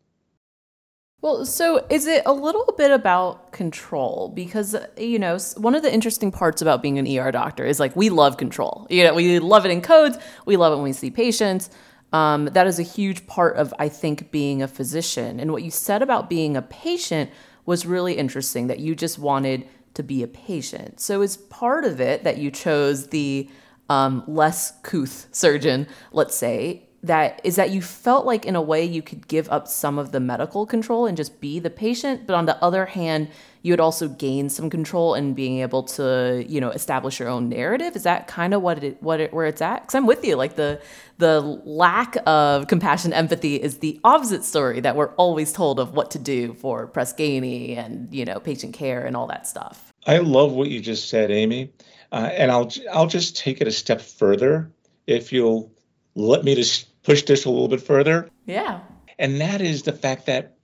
Well, 1.21 1.45
so 1.45 1.85
is 1.89 2.07
it 2.07 2.23
a 2.25 2.31
little 2.31 2.73
bit 2.77 2.91
about 2.91 3.51
control? 3.51 4.31
Because, 4.33 4.75
you 4.97 5.19
know, 5.19 5.37
one 5.57 5.75
of 5.75 5.83
the 5.83 5.93
interesting 5.93 6.31
parts 6.31 6.61
about 6.61 6.81
being 6.81 6.97
an 6.97 7.07
ER 7.07 7.31
doctor 7.31 7.65
is 7.65 7.79
like 7.79 7.93
we 7.95 8.09
love 8.09 8.37
control. 8.37 8.87
You 8.89 9.03
know, 9.03 9.13
we 9.13 9.39
love 9.39 9.65
it 9.65 9.71
in 9.71 9.81
codes, 9.81 10.17
we 10.45 10.55
love 10.55 10.71
it 10.71 10.77
when 10.77 10.85
we 10.85 10.93
see 10.93 11.11
patients. 11.11 11.69
Um, 12.13 12.45
that 12.45 12.67
is 12.67 12.79
a 12.79 12.83
huge 12.83 13.27
part 13.27 13.57
of, 13.57 13.73
I 13.77 13.89
think, 13.89 14.31
being 14.31 14.63
a 14.63 14.67
physician. 14.67 15.39
And 15.39 15.51
what 15.51 15.61
you 15.61 15.71
said 15.71 16.01
about 16.01 16.29
being 16.29 16.55
a 16.55 16.61
patient 16.61 17.29
was 17.65 17.85
really 17.85 18.13
interesting 18.13 18.67
that 18.67 18.79
you 18.79 18.95
just 18.95 19.19
wanted 19.19 19.67
to 19.95 20.03
be 20.03 20.23
a 20.23 20.27
patient. 20.27 20.99
So, 20.99 21.21
is 21.21 21.37
part 21.37 21.83
of 21.85 21.99
it 21.99 22.23
that 22.23 22.37
you 22.37 22.49
chose 22.49 23.07
the 23.07 23.49
um, 23.89 24.23
less 24.25 24.71
couth 24.81 25.27
surgeon, 25.31 25.87
let's 26.11 26.35
say, 26.35 26.88
that 27.03 27.39
is 27.43 27.55
that 27.55 27.69
you 27.69 27.81
felt 27.81 28.25
like 28.25 28.45
in 28.45 28.55
a 28.55 28.61
way 28.61 28.83
you 28.83 29.01
could 29.01 29.27
give 29.27 29.49
up 29.49 29.67
some 29.67 29.97
of 29.97 30.11
the 30.11 30.19
medical 30.19 30.65
control 30.65 31.05
and 31.05 31.15
just 31.15 31.39
be 31.39 31.59
the 31.59 31.69
patient 31.69 32.27
but 32.27 32.35
on 32.35 32.45
the 32.45 32.61
other 32.63 32.85
hand 32.85 33.29
you 33.61 33.73
would 33.73 33.79
also 33.79 34.07
gain 34.07 34.49
some 34.49 34.69
control 34.69 35.15
in 35.15 35.33
being 35.33 35.59
able 35.59 35.83
to 35.83 36.45
you 36.47 36.61
know 36.61 36.69
establish 36.69 37.19
your 37.19 37.27
own 37.27 37.49
narrative. 37.49 37.95
Is 37.95 38.03
that 38.03 38.27
kind 38.27 38.53
of 38.53 38.61
what 38.61 38.83
it 38.83 39.01
what 39.01 39.19
it 39.19 39.33
where 39.33 39.45
it's 39.45 39.61
at? 39.61 39.81
Because 39.81 39.95
i'm 39.95 40.05
with 40.05 40.23
you 40.23 40.35
like 40.35 40.55
the 40.55 40.81
the 41.17 41.41
lack 41.41 42.15
of 42.25 42.67
compassion 42.67 43.11
empathy 43.11 43.55
is 43.55 43.79
the 43.79 43.99
opposite 44.03 44.45
story 44.45 44.79
that 44.79 44.95
we're 44.95 45.13
always 45.15 45.51
told 45.51 45.79
of 45.79 45.93
what 45.93 46.11
to 46.11 46.19
do 46.19 46.53
for 46.53 46.87
Press 46.87 47.13
Ganey 47.13 47.77
and 47.77 48.13
you 48.13 48.25
know 48.25 48.39
patient 48.39 48.73
care 48.73 49.05
and 49.05 49.15
all 49.15 49.27
that 49.27 49.47
stuff. 49.47 49.93
I 50.07 50.19
love 50.19 50.53
what 50.53 50.69
you 50.69 50.79
just 50.79 51.09
said 51.09 51.31
amy. 51.31 51.71
Uh, 52.11 52.29
and 52.33 52.49
i'll 52.49 52.71
i'll 52.91 53.07
just 53.07 53.37
take 53.37 53.61
it 53.61 53.67
a 53.67 53.71
step 53.71 54.01
further 54.01 54.71
if 55.05 55.31
you'll 55.31 55.71
let 56.15 56.43
me 56.43 56.55
just 56.55 56.88
push 57.09 57.23
this 57.23 57.45
a 57.45 57.49
little 57.49 57.67
bit 57.67 57.81
further. 57.81 58.29
Yeah. 58.45 58.81
And 59.17 59.41
that 59.41 59.61
is 59.61 59.81
the 59.81 59.93
fact 59.93 60.27
that 60.27 60.57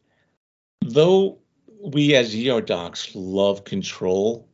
though 0.80 1.40
we 1.82 2.14
as 2.16 2.36
ER 2.36 2.62
docs 2.62 3.16
love 3.16 3.64
control, 3.64 4.48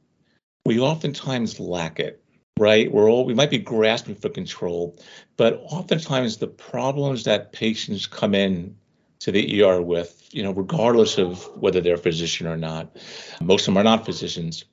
we 0.65 0.79
oftentimes 0.79 1.59
lack 1.59 1.99
it, 1.99 2.23
right? 2.57 2.89
We're 2.89 3.09
all 3.09 3.25
we 3.25 3.33
might 3.33 3.49
be 3.49 3.57
grasping 3.57 4.15
for 4.15 4.29
control, 4.29 4.97
but 5.35 5.61
oftentimes 5.65 6.37
the 6.37 6.47
problems 6.47 7.25
that 7.25 7.51
patients 7.51 8.07
come 8.07 8.33
in 8.33 8.73
to 9.19 9.33
the 9.33 9.61
ER 9.61 9.81
with, 9.81 10.29
you 10.31 10.43
know, 10.43 10.51
regardless 10.51 11.17
of 11.17 11.43
whether 11.57 11.81
they're 11.81 11.95
a 11.95 11.97
physician 11.97 12.47
or 12.47 12.55
not, 12.55 12.95
most 13.41 13.63
of 13.63 13.65
them 13.65 13.77
are 13.77 13.83
not 13.83 14.05
physicians, 14.05 14.63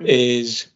is 0.00 0.66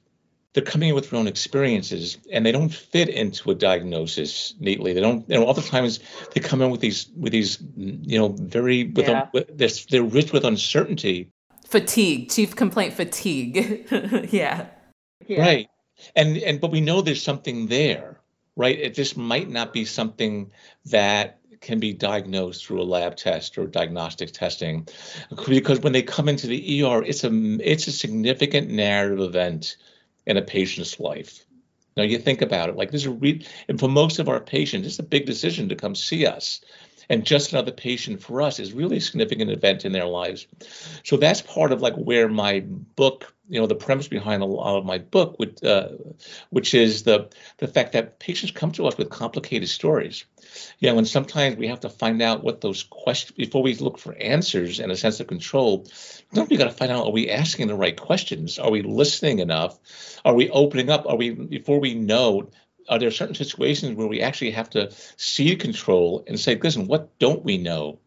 they're 0.53 0.65
coming 0.65 0.89
in 0.89 0.95
with 0.95 1.11
their 1.11 1.19
own 1.19 1.29
experiences 1.29 2.19
and 2.33 2.45
they 2.45 2.53
don't 2.53 2.71
fit 2.71 3.09
into 3.09 3.51
a 3.51 3.55
diagnosis 3.55 4.55
neatly. 4.59 4.93
They 4.93 5.01
don't, 5.01 5.29
you 5.29 5.39
know, 5.39 5.47
oftentimes 5.47 6.01
they 6.35 6.41
come 6.41 6.61
in 6.61 6.71
with 6.71 6.81
these, 6.81 7.09
with 7.17 7.33
these, 7.33 7.59
you 7.77 8.19
know, 8.19 8.29
very, 8.29 8.85
with, 8.85 9.09
yeah. 9.09 9.23
a, 9.23 9.29
with 9.33 9.57
this, 9.57 9.87
they're 9.87 10.03
rich 10.03 10.33
with 10.33 10.45
uncertainty. 10.45 11.31
Fatigue, 11.69 12.31
chief 12.31 12.57
complaint 12.57 12.95
fatigue. 12.95 13.87
yeah. 14.33 14.67
yeah. 15.27 15.41
Right. 15.41 15.69
And, 16.17 16.37
and, 16.39 16.61
but 16.61 16.73
we 16.73 16.81
know 16.81 17.01
there's 17.01 17.23
something 17.23 17.69
there, 17.69 18.21
right? 18.57 18.77
It 18.77 18.95
just 18.95 19.17
might 19.17 19.49
not 19.49 19.73
be 19.73 19.85
something 19.85 20.51
that 20.87 21.39
can 21.61 21.79
be 21.79 21.93
diagnosed 21.93 22.67
through 22.67 22.81
a 22.81 22.85
lab 22.85 23.15
test 23.17 23.57
or 23.59 23.67
diagnostic 23.67 24.33
testing 24.33 24.89
because 25.47 25.79
when 25.81 25.93
they 25.93 26.03
come 26.03 26.29
into 26.29 26.47
the 26.47 26.83
ER, 26.83 27.05
it's 27.05 27.23
a, 27.23 27.31
it's 27.61 27.87
a 27.87 27.93
significant 27.93 28.71
narrative 28.71 29.21
event 29.21 29.77
in 30.31 30.37
a 30.37 30.43
patient's 30.43 30.99
life. 31.01 31.45
Now 31.97 32.05
you 32.05 32.19
think 32.19 32.41
about 32.41 32.69
it, 32.69 32.77
like 32.77 32.93
this 32.93 33.03
is 33.03 33.09
re- 33.09 33.45
and 33.69 33.79
for 33.79 33.89
most 33.89 34.19
of 34.19 34.29
our 34.29 34.41
patients, 34.41 34.87
it's 34.87 34.99
a 34.99 35.03
big 35.03 35.27
decision 35.27 35.69
to 35.69 35.77
come 35.77 35.95
see 35.95 36.25
us. 36.25 36.61
And 37.11 37.27
just 37.27 37.53
another 37.53 37.73
patient 37.73 38.23
for 38.23 38.41
us 38.41 38.61
is 38.61 38.73
really 38.73 38.99
a 38.99 39.01
significant 39.01 39.51
event 39.51 39.85
in 39.85 39.93
their 39.93 40.07
lives. 40.07 40.47
So 41.05 41.17
that's 41.17 41.43
part 41.43 41.73
of 41.73 41.83
like 41.83 41.97
where 41.97 42.29
my 42.29 42.61
book, 42.61 43.35
you 43.49 43.61
know, 43.61 43.67
the 43.67 43.75
premise 43.75 44.09
behind 44.09 44.43
a 44.43 44.47
lot 44.47 44.79
of 44.79 44.87
my 44.87 44.99
book, 44.99 45.39
would, 45.41 45.63
uh, 45.65 45.89
which 46.51 46.73
is 46.73 47.03
the 47.03 47.29
the 47.59 47.67
fact 47.67 47.93
that 47.93 48.21
patients 48.21 48.53
come 48.53 48.71
to 48.73 48.87
us 48.87 48.97
with 48.97 49.11
complicated 49.11 49.69
stories 49.69 50.25
you 50.79 50.91
know, 50.91 50.99
and 50.99 51.07
sometimes 51.07 51.57
we 51.57 51.69
have 51.69 51.81
to 51.81 51.89
find 51.89 52.21
out 52.23 52.43
what 52.43 52.61
those 52.61 52.83
questions 52.83 53.37
before 53.37 53.63
we 53.63 53.75
look 53.75 53.99
for 53.99 54.15
answers 54.15 54.81
and 54.81 54.91
a 54.91 54.97
sense 54.97 55.21
of 55.21 55.27
control. 55.27 55.87
Then 56.33 56.47
we 56.49 56.57
got 56.57 56.65
to 56.65 56.71
find 56.71 56.91
out: 56.91 57.07
Are 57.07 57.13
we 57.13 57.31
asking 57.31 57.69
the 57.69 57.75
right 57.75 57.97
questions? 57.97 58.59
Are 58.59 58.71
we 58.71 58.83
listening 58.83 59.39
enough? 59.41 59.79
Are 60.25 60.35
we 60.35 60.51
opening 60.51 60.91
up? 60.91 61.07
Are 61.07 61.17
we 61.17 61.31
before 61.31 61.81
we 61.81 61.95
know? 61.95 62.51
Are 62.89 62.99
there 62.99 63.11
certain 63.11 63.35
situations 63.35 63.97
where 63.97 64.07
we 64.07 64.21
actually 64.21 64.51
have 64.53 64.71
to 64.71 64.91
see 65.17 65.57
control 65.57 66.25
and 66.27 66.39
say, 66.39 66.57
"Listen, 66.57 66.87
what 66.87 67.19
don't 67.19 67.45
we 67.45 67.59
know? 67.59 68.01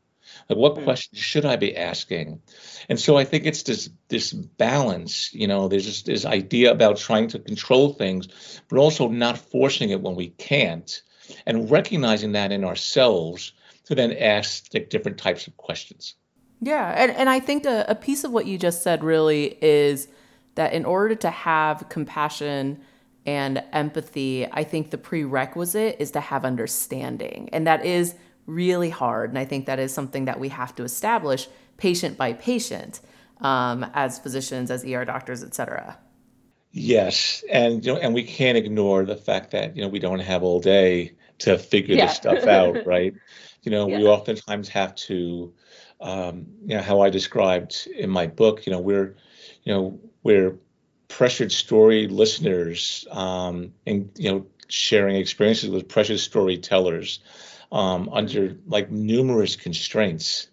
Like, 0.49 0.57
what 0.57 0.75
mm-hmm. 0.75 0.83
questions 0.83 1.19
should 1.19 1.45
I 1.45 1.55
be 1.55 1.77
asking?" 1.77 2.41
And 2.89 2.99
so 2.99 3.17
I 3.17 3.23
think 3.23 3.45
it's 3.45 3.63
this 3.63 3.89
this 4.09 4.33
balance. 4.33 5.33
You 5.33 5.47
know, 5.47 5.67
there's 5.67 5.85
this, 5.85 6.01
this 6.01 6.25
idea 6.25 6.71
about 6.71 6.97
trying 6.97 7.27
to 7.29 7.39
control 7.39 7.93
things, 7.93 8.27
but 8.69 8.77
also 8.77 9.07
not 9.07 9.37
forcing 9.37 9.89
it 9.89 10.01
when 10.01 10.15
we 10.15 10.29
can't 10.29 11.01
and 11.45 11.69
recognizing 11.71 12.33
that 12.33 12.51
in 12.51 12.63
ourselves 12.63 13.53
to 13.85 13.95
then 13.95 14.13
ask 14.13 14.73
like, 14.73 14.89
different 14.89 15.17
types 15.17 15.47
of 15.47 15.55
questions. 15.57 16.15
Yeah, 16.61 16.93
and, 16.95 17.11
and 17.11 17.29
I 17.29 17.39
think 17.39 17.65
a, 17.65 17.85
a 17.87 17.95
piece 17.95 18.23
of 18.23 18.31
what 18.31 18.45
you 18.45 18.57
just 18.57 18.83
said 18.83 19.03
really 19.03 19.57
is 19.61 20.07
that 20.55 20.73
in 20.73 20.85
order 20.85 21.15
to 21.15 21.29
have 21.29 21.89
compassion 21.89 22.79
and 23.25 23.63
empathy, 23.71 24.45
I 24.51 24.63
think 24.63 24.91
the 24.91 24.97
prerequisite 24.97 25.97
is 25.99 26.11
to 26.11 26.19
have 26.19 26.45
understanding. 26.45 27.49
And 27.53 27.65
that 27.67 27.85
is 27.85 28.15
really 28.45 28.89
hard. 28.89 29.29
And 29.29 29.39
I 29.39 29.45
think 29.45 29.65
that 29.65 29.79
is 29.79 29.93
something 29.93 30.25
that 30.25 30.39
we 30.39 30.49
have 30.49 30.75
to 30.75 30.83
establish 30.83 31.47
patient 31.77 32.17
by 32.17 32.33
patient 32.33 32.99
um, 33.41 33.85
as 33.93 34.19
physicians, 34.19 34.71
as 34.71 34.83
ER 34.85 35.05
doctors, 35.05 35.43
et 35.43 35.53
cetera. 35.53 35.97
Yes, 36.71 37.43
and 37.51 37.85
you 37.85 37.93
know, 37.93 37.99
and 37.99 38.15
we 38.15 38.23
can't 38.23 38.57
ignore 38.57 39.05
the 39.05 39.15
fact 39.15 39.51
that 39.51 39.75
you 39.75 39.83
know 39.83 39.87
we 39.87 39.99
don't 39.99 40.19
have 40.19 40.41
all 40.41 40.59
day 40.59 41.13
to 41.39 41.57
figure 41.59 41.95
yeah. 41.95 42.07
this 42.07 42.15
stuff 42.15 42.45
out, 42.45 42.77
right? 42.85 43.13
You 43.61 43.71
know, 43.71 43.87
yeah. 43.87 43.99
we 43.99 44.05
oftentimes 44.05 44.69
have 44.69 44.95
to, 44.95 45.53
um, 46.01 46.47
you 46.65 46.75
know, 46.75 46.81
how 46.81 47.01
I 47.01 47.11
described 47.11 47.87
in 47.95 48.09
my 48.09 48.25
book. 48.25 48.65
You 48.65 48.71
know, 48.71 48.79
we're, 48.79 49.15
you 49.63 49.73
know, 49.73 49.99
we're 50.23 50.57
pressured 51.17 51.51
story 51.51 52.07
listeners, 52.07 53.07
um, 53.11 53.73
and 53.85 54.09
you 54.15 54.31
know, 54.31 54.45
sharing 54.67 55.15
experiences 55.15 55.69
with 55.69 55.87
precious 55.87 56.23
storytellers 56.23 57.19
um, 57.71 58.09
under 58.11 58.55
like 58.67 58.91
numerous 58.91 59.55
constraints 59.55 60.47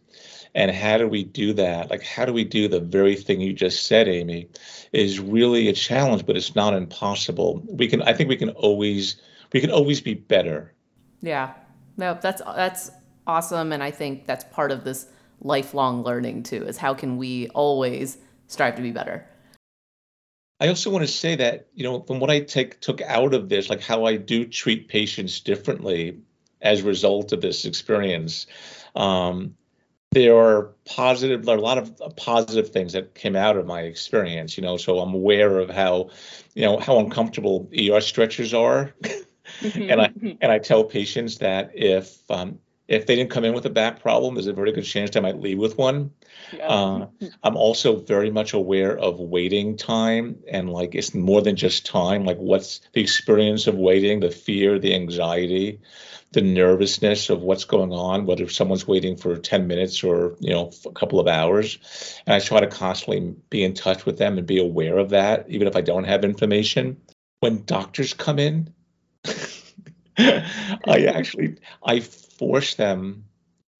and 0.54 0.70
how 0.70 0.98
do 0.98 1.06
we 1.06 1.24
do 1.24 1.52
that? 1.54 1.90
Like, 1.90 2.02
how 2.02 2.24
do 2.24 2.32
we 2.32 2.44
do 2.44 2.68
the 2.68 2.80
very 2.80 3.14
thing 3.14 3.40
you 3.40 3.52
just 3.52 3.86
said, 3.86 4.08
Amy? 4.08 4.48
Is 4.92 5.20
really 5.20 5.68
a 5.68 5.72
challenge, 5.72 6.26
but 6.26 6.36
it's 6.36 6.56
not 6.56 6.74
impossible. 6.74 7.62
We 7.66 7.86
can, 7.86 8.02
I 8.02 8.12
think, 8.12 8.28
we 8.28 8.36
can 8.36 8.50
always, 8.50 9.16
we 9.52 9.60
can 9.60 9.70
always 9.70 10.00
be 10.00 10.14
better. 10.14 10.72
Yeah, 11.20 11.54
no, 11.96 12.18
that's 12.20 12.42
that's 12.44 12.90
awesome, 13.26 13.72
and 13.72 13.82
I 13.82 13.92
think 13.92 14.26
that's 14.26 14.44
part 14.44 14.72
of 14.72 14.82
this 14.82 15.06
lifelong 15.40 16.02
learning 16.02 16.42
too. 16.42 16.64
Is 16.66 16.78
how 16.78 16.94
can 16.94 17.16
we 17.16 17.48
always 17.50 18.18
strive 18.48 18.74
to 18.76 18.82
be 18.82 18.90
better? 18.90 19.24
I 20.60 20.68
also 20.68 20.90
want 20.90 21.02
to 21.02 21.12
say 21.12 21.36
that 21.36 21.68
you 21.74 21.84
know 21.84 22.00
from 22.02 22.20
what 22.20 22.30
I 22.30 22.40
take 22.40 22.80
took 22.80 23.00
out 23.02 23.34
of 23.34 23.48
this, 23.48 23.70
like 23.70 23.80
how 23.80 24.04
I 24.04 24.16
do 24.16 24.46
treat 24.46 24.88
patients 24.88 25.40
differently 25.40 26.18
as 26.60 26.80
a 26.80 26.84
result 26.84 27.32
of 27.32 27.40
this 27.40 27.64
experience. 27.64 28.46
Um, 28.94 29.56
there 30.12 30.36
are 30.36 30.74
positive 30.84 31.44
there 31.44 31.54
are 31.54 31.58
a 31.58 31.62
lot 31.62 31.78
of 31.78 32.16
positive 32.16 32.70
things 32.70 32.92
that 32.92 33.14
came 33.14 33.36
out 33.36 33.56
of 33.56 33.64
my 33.64 33.82
experience 33.82 34.56
you 34.56 34.62
know 34.64 34.76
so 34.76 34.98
i'm 34.98 35.14
aware 35.14 35.60
of 35.60 35.70
how 35.70 36.10
you 36.56 36.62
know 36.62 36.80
how 36.80 36.98
uncomfortable 36.98 37.70
er 37.78 38.00
stretchers 38.00 38.52
are 38.52 38.92
and 39.62 40.00
I 40.00 40.12
and 40.40 40.52
I 40.52 40.58
tell 40.58 40.84
patients 40.84 41.38
that 41.38 41.72
if 41.74 42.18
um, 42.30 42.58
if 42.90 43.06
they 43.06 43.14
didn't 43.14 43.30
come 43.30 43.44
in 43.44 43.54
with 43.54 43.64
a 43.66 43.70
back 43.70 44.02
problem, 44.02 44.34
there's 44.34 44.48
a 44.48 44.52
very 44.52 44.72
good 44.72 44.84
chance 44.84 45.10
they 45.10 45.20
might 45.20 45.40
leave 45.40 45.58
with 45.58 45.78
one. 45.78 46.10
Yeah. 46.52 46.66
Uh, 46.66 47.06
I'm 47.44 47.56
also 47.56 47.96
very 47.96 48.32
much 48.32 48.52
aware 48.52 48.98
of 48.98 49.20
waiting 49.20 49.76
time 49.76 50.40
and 50.50 50.68
like 50.68 50.96
it's 50.96 51.14
more 51.14 51.40
than 51.40 51.54
just 51.54 51.86
time. 51.86 52.24
Like 52.24 52.38
what's 52.38 52.80
the 52.92 53.00
experience 53.00 53.68
of 53.68 53.76
waiting, 53.76 54.18
the 54.18 54.30
fear, 54.32 54.80
the 54.80 54.92
anxiety, 54.92 55.78
the 56.32 56.42
nervousness 56.42 57.30
of 57.30 57.42
what's 57.42 57.64
going 57.64 57.92
on, 57.92 58.26
whether 58.26 58.48
someone's 58.48 58.88
waiting 58.88 59.16
for 59.16 59.36
10 59.36 59.68
minutes 59.68 60.02
or 60.02 60.36
you 60.40 60.50
know 60.50 60.72
a 60.84 60.90
couple 60.90 61.20
of 61.20 61.28
hours. 61.28 61.78
And 62.26 62.34
I 62.34 62.40
try 62.40 62.58
to 62.58 62.66
constantly 62.66 63.36
be 63.50 63.62
in 63.62 63.74
touch 63.74 64.04
with 64.04 64.18
them 64.18 64.36
and 64.36 64.48
be 64.48 64.58
aware 64.58 64.98
of 64.98 65.10
that, 65.10 65.46
even 65.48 65.68
if 65.68 65.76
I 65.76 65.80
don't 65.80 66.04
have 66.04 66.24
information. 66.24 67.00
When 67.38 67.64
doctors 67.64 68.14
come 68.14 68.40
in, 68.40 68.74
I 70.18 71.06
actually 71.06 71.58
I 71.84 72.02
force 72.40 72.74
them 72.74 73.26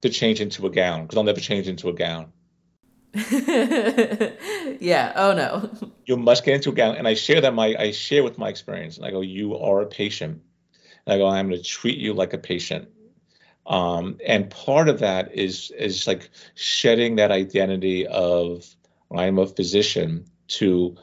to 0.03 0.09
change 0.09 0.39
into 0.39 0.67
a 0.67 0.69
gown 0.69 1.01
because 1.01 1.17
I'll 1.17 1.23
never 1.23 1.39
change 1.39 1.67
into 1.67 1.89
a 1.89 1.93
gown. 1.93 2.31
yeah. 4.79 5.11
Oh 5.15 5.33
no. 5.35 5.69
You 6.05 6.17
must 6.17 6.43
get 6.43 6.55
into 6.55 6.71
a 6.71 6.73
gown, 6.73 6.97
and 6.97 7.07
I 7.07 7.13
share 7.13 7.41
that 7.41 7.53
my 7.53 7.73
I 7.77 7.91
share 7.91 8.23
with 8.23 8.37
my 8.37 8.49
experience, 8.49 8.97
and 8.97 9.05
I 9.05 9.11
go, 9.11 9.21
"You 9.21 9.57
are 9.57 9.81
a 9.81 9.85
patient." 9.85 10.41
And 11.05 11.13
I 11.13 11.17
go, 11.17 11.27
"I'm 11.27 11.47
going 11.47 11.61
to 11.61 11.63
treat 11.63 11.97
you 11.97 12.13
like 12.13 12.33
a 12.33 12.37
patient." 12.37 12.89
Um, 13.65 14.17
and 14.25 14.49
part 14.49 14.89
of 14.89 14.99
that 14.99 15.33
is 15.35 15.71
is 15.71 16.07
like 16.07 16.29
shedding 16.55 17.15
that 17.15 17.31
identity 17.31 18.07
of 18.07 18.65
I'm 19.09 19.39
a 19.39 19.47
physician 19.47 20.25
to 20.59 20.97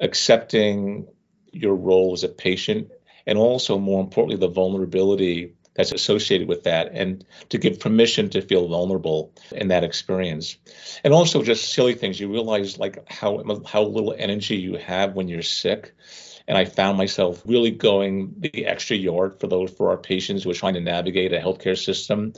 accepting 0.00 1.08
your 1.52 1.74
role 1.74 2.14
as 2.14 2.24
a 2.24 2.28
patient, 2.28 2.90
and 3.26 3.36
also 3.36 3.78
more 3.78 4.00
importantly, 4.00 4.38
the 4.38 4.52
vulnerability 4.52 5.54
that's 5.74 5.92
associated 5.92 6.48
with 6.48 6.64
that 6.64 6.90
and 6.92 7.24
to 7.48 7.58
give 7.58 7.80
permission 7.80 8.30
to 8.30 8.40
feel 8.40 8.68
vulnerable 8.68 9.32
in 9.52 9.68
that 9.68 9.84
experience. 9.84 10.56
And 11.02 11.12
also 11.12 11.42
just 11.42 11.72
silly 11.72 11.94
things 11.94 12.18
you 12.18 12.30
realize 12.30 12.78
like 12.78 13.08
how 13.10 13.42
how 13.66 13.82
little 13.82 14.14
energy 14.16 14.56
you 14.56 14.76
have 14.76 15.14
when 15.14 15.28
you're 15.28 15.42
sick 15.42 15.94
and 16.46 16.58
I 16.58 16.64
found 16.66 16.98
myself 16.98 17.42
really 17.46 17.70
going 17.70 18.34
the 18.38 18.66
extra 18.66 18.96
yard 18.96 19.40
for 19.40 19.46
those 19.46 19.70
for 19.70 19.90
our 19.90 19.96
patients 19.96 20.44
who 20.44 20.50
are 20.50 20.54
trying 20.54 20.74
to 20.74 20.80
navigate 20.80 21.32
a 21.32 21.38
healthcare 21.38 21.78
system 21.82 22.34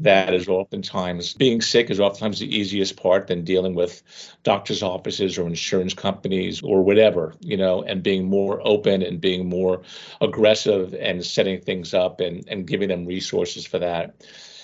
that 0.00 0.32
is 0.32 0.48
oftentimes 0.48 1.34
being 1.34 1.60
sick 1.60 1.90
is 1.90 2.00
oftentimes 2.00 2.38
the 2.38 2.56
easiest 2.56 2.96
part 2.96 3.26
than 3.26 3.44
dealing 3.44 3.74
with 3.74 4.02
doctors' 4.42 4.82
offices 4.82 5.36
or 5.36 5.46
insurance 5.46 5.92
companies 5.92 6.62
or 6.62 6.82
whatever, 6.82 7.34
you 7.40 7.56
know, 7.56 7.82
and 7.82 8.02
being 8.02 8.24
more 8.24 8.66
open 8.66 9.02
and 9.02 9.20
being 9.20 9.48
more 9.48 9.82
aggressive 10.22 10.94
and 10.94 11.24
setting 11.24 11.60
things 11.60 11.92
up 11.92 12.20
and, 12.20 12.48
and 12.48 12.66
giving 12.66 12.88
them 12.88 13.04
resources 13.04 13.66
for 13.66 13.78
that. 13.78 14.14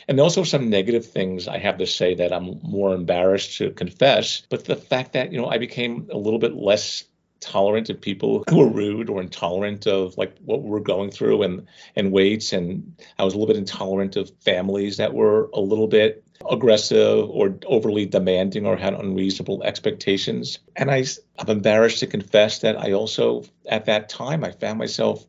And 0.09 0.21
also 0.21 0.45
some 0.45 0.71
negative 0.71 1.05
things 1.05 1.49
I 1.49 1.59
have 1.59 1.79
to 1.79 1.87
say 1.87 2.15
that 2.15 2.33
I'm 2.33 2.61
more 2.63 2.95
embarrassed 2.95 3.59
to 3.59 3.73
confess. 3.73 4.43
But 4.49 4.65
the 4.65 4.77
fact 4.77 5.13
that, 5.15 5.33
you 5.33 5.39
know, 5.39 5.49
I 5.49 5.59
became 5.59 6.09
a 6.13 6.17
little 6.17 6.39
bit 6.39 6.55
less 6.55 7.05
tolerant 7.41 7.91
of 7.91 8.01
people 8.01 8.45
who 8.49 8.59
were 8.59 8.69
rude 8.69 9.11
or 9.11 9.21
intolerant 9.21 9.87
of 9.87 10.17
like 10.17 10.37
what 10.45 10.63
we're 10.63 10.81
going 10.81 11.11
through 11.11 11.43
and 11.43 11.67
and 11.95 12.13
weights. 12.13 12.53
And 12.53 12.97
I 13.19 13.25
was 13.25 13.35
a 13.35 13.39
little 13.39 13.53
bit 13.53 13.59
intolerant 13.59 14.17
of 14.17 14.31
families 14.41 14.99
that 14.99 15.15
were 15.15 15.51
a 15.53 15.61
little 15.61 15.89
bit 15.89 16.25
aggressive 16.49 17.29
or 17.29 17.59
overly 17.67 18.07
demanding 18.07 18.67
or 18.67 18.77
had 18.77 18.95
unreasonable 18.95 19.63
expectations. 19.63 20.59
And 20.75 20.91
I 20.91 21.05
I'm 21.39 21.49
embarrassed 21.49 22.01
to 22.01 22.07
confess 22.07 22.61
that 22.61 22.79
I 22.79 22.93
also 22.93 23.45
at 23.69 23.87
that 23.87 24.09
time 24.09 24.45
I 24.45 24.53
found 24.53 24.79
myself 24.79 25.25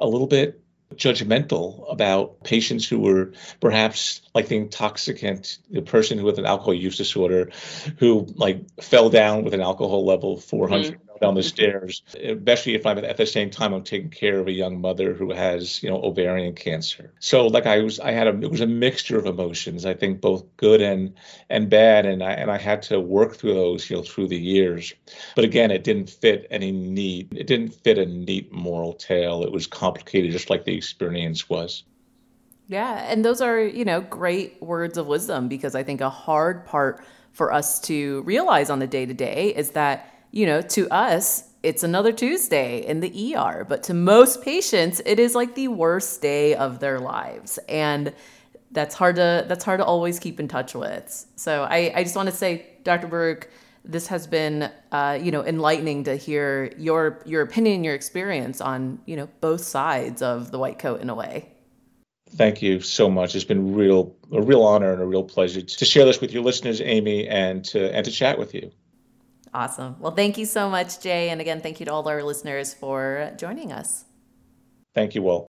a 0.00 0.06
little 0.06 0.26
bit 0.26 0.62
judgmental 0.94 1.90
about 1.92 2.42
patients 2.44 2.88
who 2.88 3.00
were 3.00 3.32
perhaps 3.60 4.22
like 4.34 4.48
the 4.48 4.56
intoxicant, 4.56 5.58
the 5.70 5.82
person 5.82 6.22
with 6.22 6.38
an 6.38 6.46
alcohol 6.46 6.74
use 6.74 6.96
disorder 6.96 7.50
who 7.98 8.26
like 8.36 8.64
fell 8.80 9.10
down 9.10 9.44
with 9.44 9.54
an 9.54 9.60
alcohol 9.60 10.06
level 10.06 10.38
400 10.38 10.94
mm 10.94 11.07
down 11.20 11.34
the 11.34 11.42
stairs, 11.42 12.02
especially 12.22 12.74
if 12.74 12.86
I'm 12.86 12.98
at 12.98 13.16
the 13.16 13.26
same 13.26 13.50
time 13.50 13.72
I'm 13.72 13.84
taking 13.84 14.10
care 14.10 14.38
of 14.38 14.46
a 14.46 14.52
young 14.52 14.80
mother 14.80 15.14
who 15.14 15.32
has, 15.32 15.82
you 15.82 15.90
know, 15.90 16.02
ovarian 16.02 16.54
cancer. 16.54 17.12
So 17.20 17.46
like 17.46 17.66
I 17.66 17.80
was, 17.82 18.00
I 18.00 18.12
had 18.12 18.26
a, 18.26 18.38
it 18.40 18.50
was 18.50 18.60
a 18.60 18.66
mixture 18.66 19.18
of 19.18 19.26
emotions. 19.26 19.86
I 19.86 19.94
think 19.94 20.20
both 20.20 20.44
good 20.56 20.80
and 20.80 21.14
and 21.50 21.68
bad, 21.70 22.06
and 22.06 22.22
I 22.22 22.32
and 22.32 22.50
I 22.50 22.58
had 22.58 22.82
to 22.82 23.00
work 23.00 23.36
through 23.36 23.54
those, 23.54 23.88
you 23.90 23.96
know, 23.96 24.02
through 24.02 24.28
the 24.28 24.38
years. 24.38 24.94
But 25.34 25.44
again, 25.44 25.70
it 25.70 25.84
didn't 25.84 26.10
fit 26.10 26.46
any 26.50 26.72
neat. 26.72 27.28
It 27.34 27.46
didn't 27.46 27.74
fit 27.74 27.98
a 27.98 28.06
neat 28.06 28.52
moral 28.52 28.92
tale. 28.92 29.42
It 29.42 29.52
was 29.52 29.66
complicated, 29.66 30.32
just 30.32 30.50
like 30.50 30.64
the 30.64 30.76
experience 30.76 31.48
was. 31.48 31.84
Yeah, 32.68 33.10
and 33.10 33.24
those 33.24 33.40
are, 33.40 33.60
you 33.60 33.84
know, 33.84 34.02
great 34.02 34.60
words 34.62 34.98
of 34.98 35.06
wisdom 35.06 35.48
because 35.48 35.74
I 35.74 35.82
think 35.82 36.02
a 36.02 36.10
hard 36.10 36.66
part 36.66 37.02
for 37.32 37.52
us 37.52 37.80
to 37.80 38.22
realize 38.22 38.68
on 38.68 38.78
the 38.78 38.86
day 38.86 39.06
to 39.06 39.14
day 39.14 39.54
is 39.54 39.70
that 39.70 40.12
you 40.30 40.46
know, 40.46 40.60
to 40.62 40.88
us, 40.90 41.44
it's 41.62 41.82
another 41.82 42.12
Tuesday 42.12 42.86
in 42.86 43.00
the 43.00 43.36
ER, 43.36 43.66
but 43.68 43.82
to 43.84 43.94
most 43.94 44.42
patients, 44.42 45.00
it 45.04 45.18
is 45.18 45.34
like 45.34 45.54
the 45.54 45.68
worst 45.68 46.22
day 46.22 46.54
of 46.54 46.78
their 46.80 47.00
lives. 47.00 47.58
And 47.68 48.12
that's 48.70 48.94
hard 48.94 49.16
to 49.16 49.44
that's 49.48 49.64
hard 49.64 49.80
to 49.80 49.84
always 49.84 50.18
keep 50.18 50.38
in 50.38 50.48
touch 50.48 50.74
with. 50.74 51.26
So 51.36 51.64
I, 51.64 51.92
I 51.94 52.02
just 52.04 52.16
want 52.16 52.28
to 52.28 52.34
say, 52.34 52.66
Dr. 52.84 53.06
Baruch, 53.06 53.48
this 53.84 54.06
has 54.08 54.26
been 54.26 54.70
uh, 54.92 55.18
you 55.20 55.30
know 55.30 55.44
enlightening 55.44 56.04
to 56.04 56.16
hear 56.16 56.72
your 56.76 57.22
your 57.24 57.42
opinion, 57.42 57.84
your 57.84 57.94
experience 57.94 58.60
on 58.60 59.00
you 59.06 59.16
know 59.16 59.28
both 59.40 59.62
sides 59.62 60.22
of 60.22 60.50
the 60.50 60.58
white 60.58 60.78
coat 60.78 61.00
in 61.00 61.10
a 61.10 61.14
way. 61.14 61.48
Thank 62.30 62.60
you 62.60 62.80
so 62.80 63.08
much. 63.08 63.34
It's 63.34 63.44
been 63.44 63.74
real 63.74 64.14
a 64.32 64.42
real 64.42 64.62
honor 64.62 64.92
and 64.92 65.00
a 65.00 65.06
real 65.06 65.24
pleasure 65.24 65.62
to 65.62 65.84
share 65.84 66.04
this 66.04 66.20
with 66.20 66.32
your 66.32 66.42
listeners, 66.42 66.80
Amy, 66.82 67.26
and 67.26 67.64
to 67.66 67.92
and 67.94 68.04
to 68.04 68.10
chat 68.10 68.38
with 68.38 68.54
you. 68.54 68.70
Awesome. 69.54 69.96
Well, 69.98 70.12
thank 70.12 70.38
you 70.38 70.46
so 70.46 70.68
much, 70.68 71.00
Jay. 71.00 71.30
And 71.30 71.40
again, 71.40 71.60
thank 71.60 71.80
you 71.80 71.86
to 71.86 71.92
all 71.92 72.08
our 72.08 72.22
listeners 72.22 72.74
for 72.74 73.32
joining 73.36 73.72
us. 73.72 74.04
Thank 74.94 75.14
you, 75.14 75.22
Will. 75.22 75.46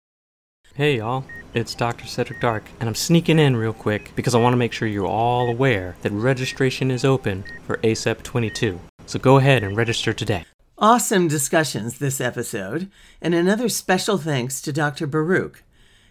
Hey, 0.74 0.98
y'all. 0.98 1.24
It's 1.54 1.74
Dr. 1.74 2.06
Cedric 2.06 2.42
Dark, 2.42 2.64
and 2.82 2.90
I'm 2.90 2.96
sneaking 2.96 3.40
in 3.40 3.56
real 3.56 3.72
quick 3.72 4.12
because 4.16 4.36
I 4.36 4.42
want 4.42 4.52
to 4.54 4.58
make 4.58 4.74
sure 4.74 4.90
you're 4.90 5.08
all 5.08 5.50
aware 5.50 5.96
that 6.02 6.12
registration 6.12 6.92
is 6.92 7.06
open 7.06 7.46
for 7.66 7.78
ACEP 7.78 8.24
22. 8.24 8.78
So 9.06 9.20
go 9.20 9.38
ahead 9.38 9.64
and 9.64 9.78
register 9.78 10.12
today. 10.12 10.44
Awesome 10.78 11.30
discussions 11.30 12.00
this 12.00 12.20
episode, 12.20 12.92
and 13.22 13.34
another 13.34 13.70
special 13.70 14.18
thanks 14.18 14.60
to 14.64 14.74
Dr. 14.74 15.08
Baruch 15.08 15.64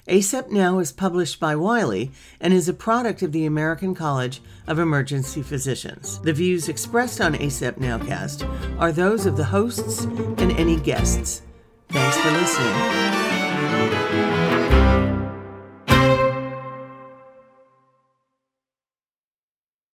ACEP 0.07 0.51
Now 0.51 0.81
is 0.81 0.93
published 0.93 1.41
by 1.41 1.57
Wiley 1.57 2.13
and 2.39 2.53
is 2.53 2.69
a 2.69 2.75
product 2.75 3.23
of 3.23 3.33
the 3.33 3.47
American 3.47 3.95
College 3.95 4.43
of 4.67 4.79
Emergency 4.79 5.41
Physicians. 5.41 6.21
The 6.21 6.35
views 6.35 6.69
expressed 6.69 7.23
on 7.23 7.35
ACEP 7.35 7.79
Nowcast 7.79 8.47
are 8.79 8.93
those 8.93 9.25
of 9.25 9.39
the 9.39 9.45
hosts 9.45 10.05
and 10.05 10.53
any 10.53 10.77
guests. 10.77 11.41
Thanks 11.89 12.19
for 12.19 12.31
listening. 12.33 14.44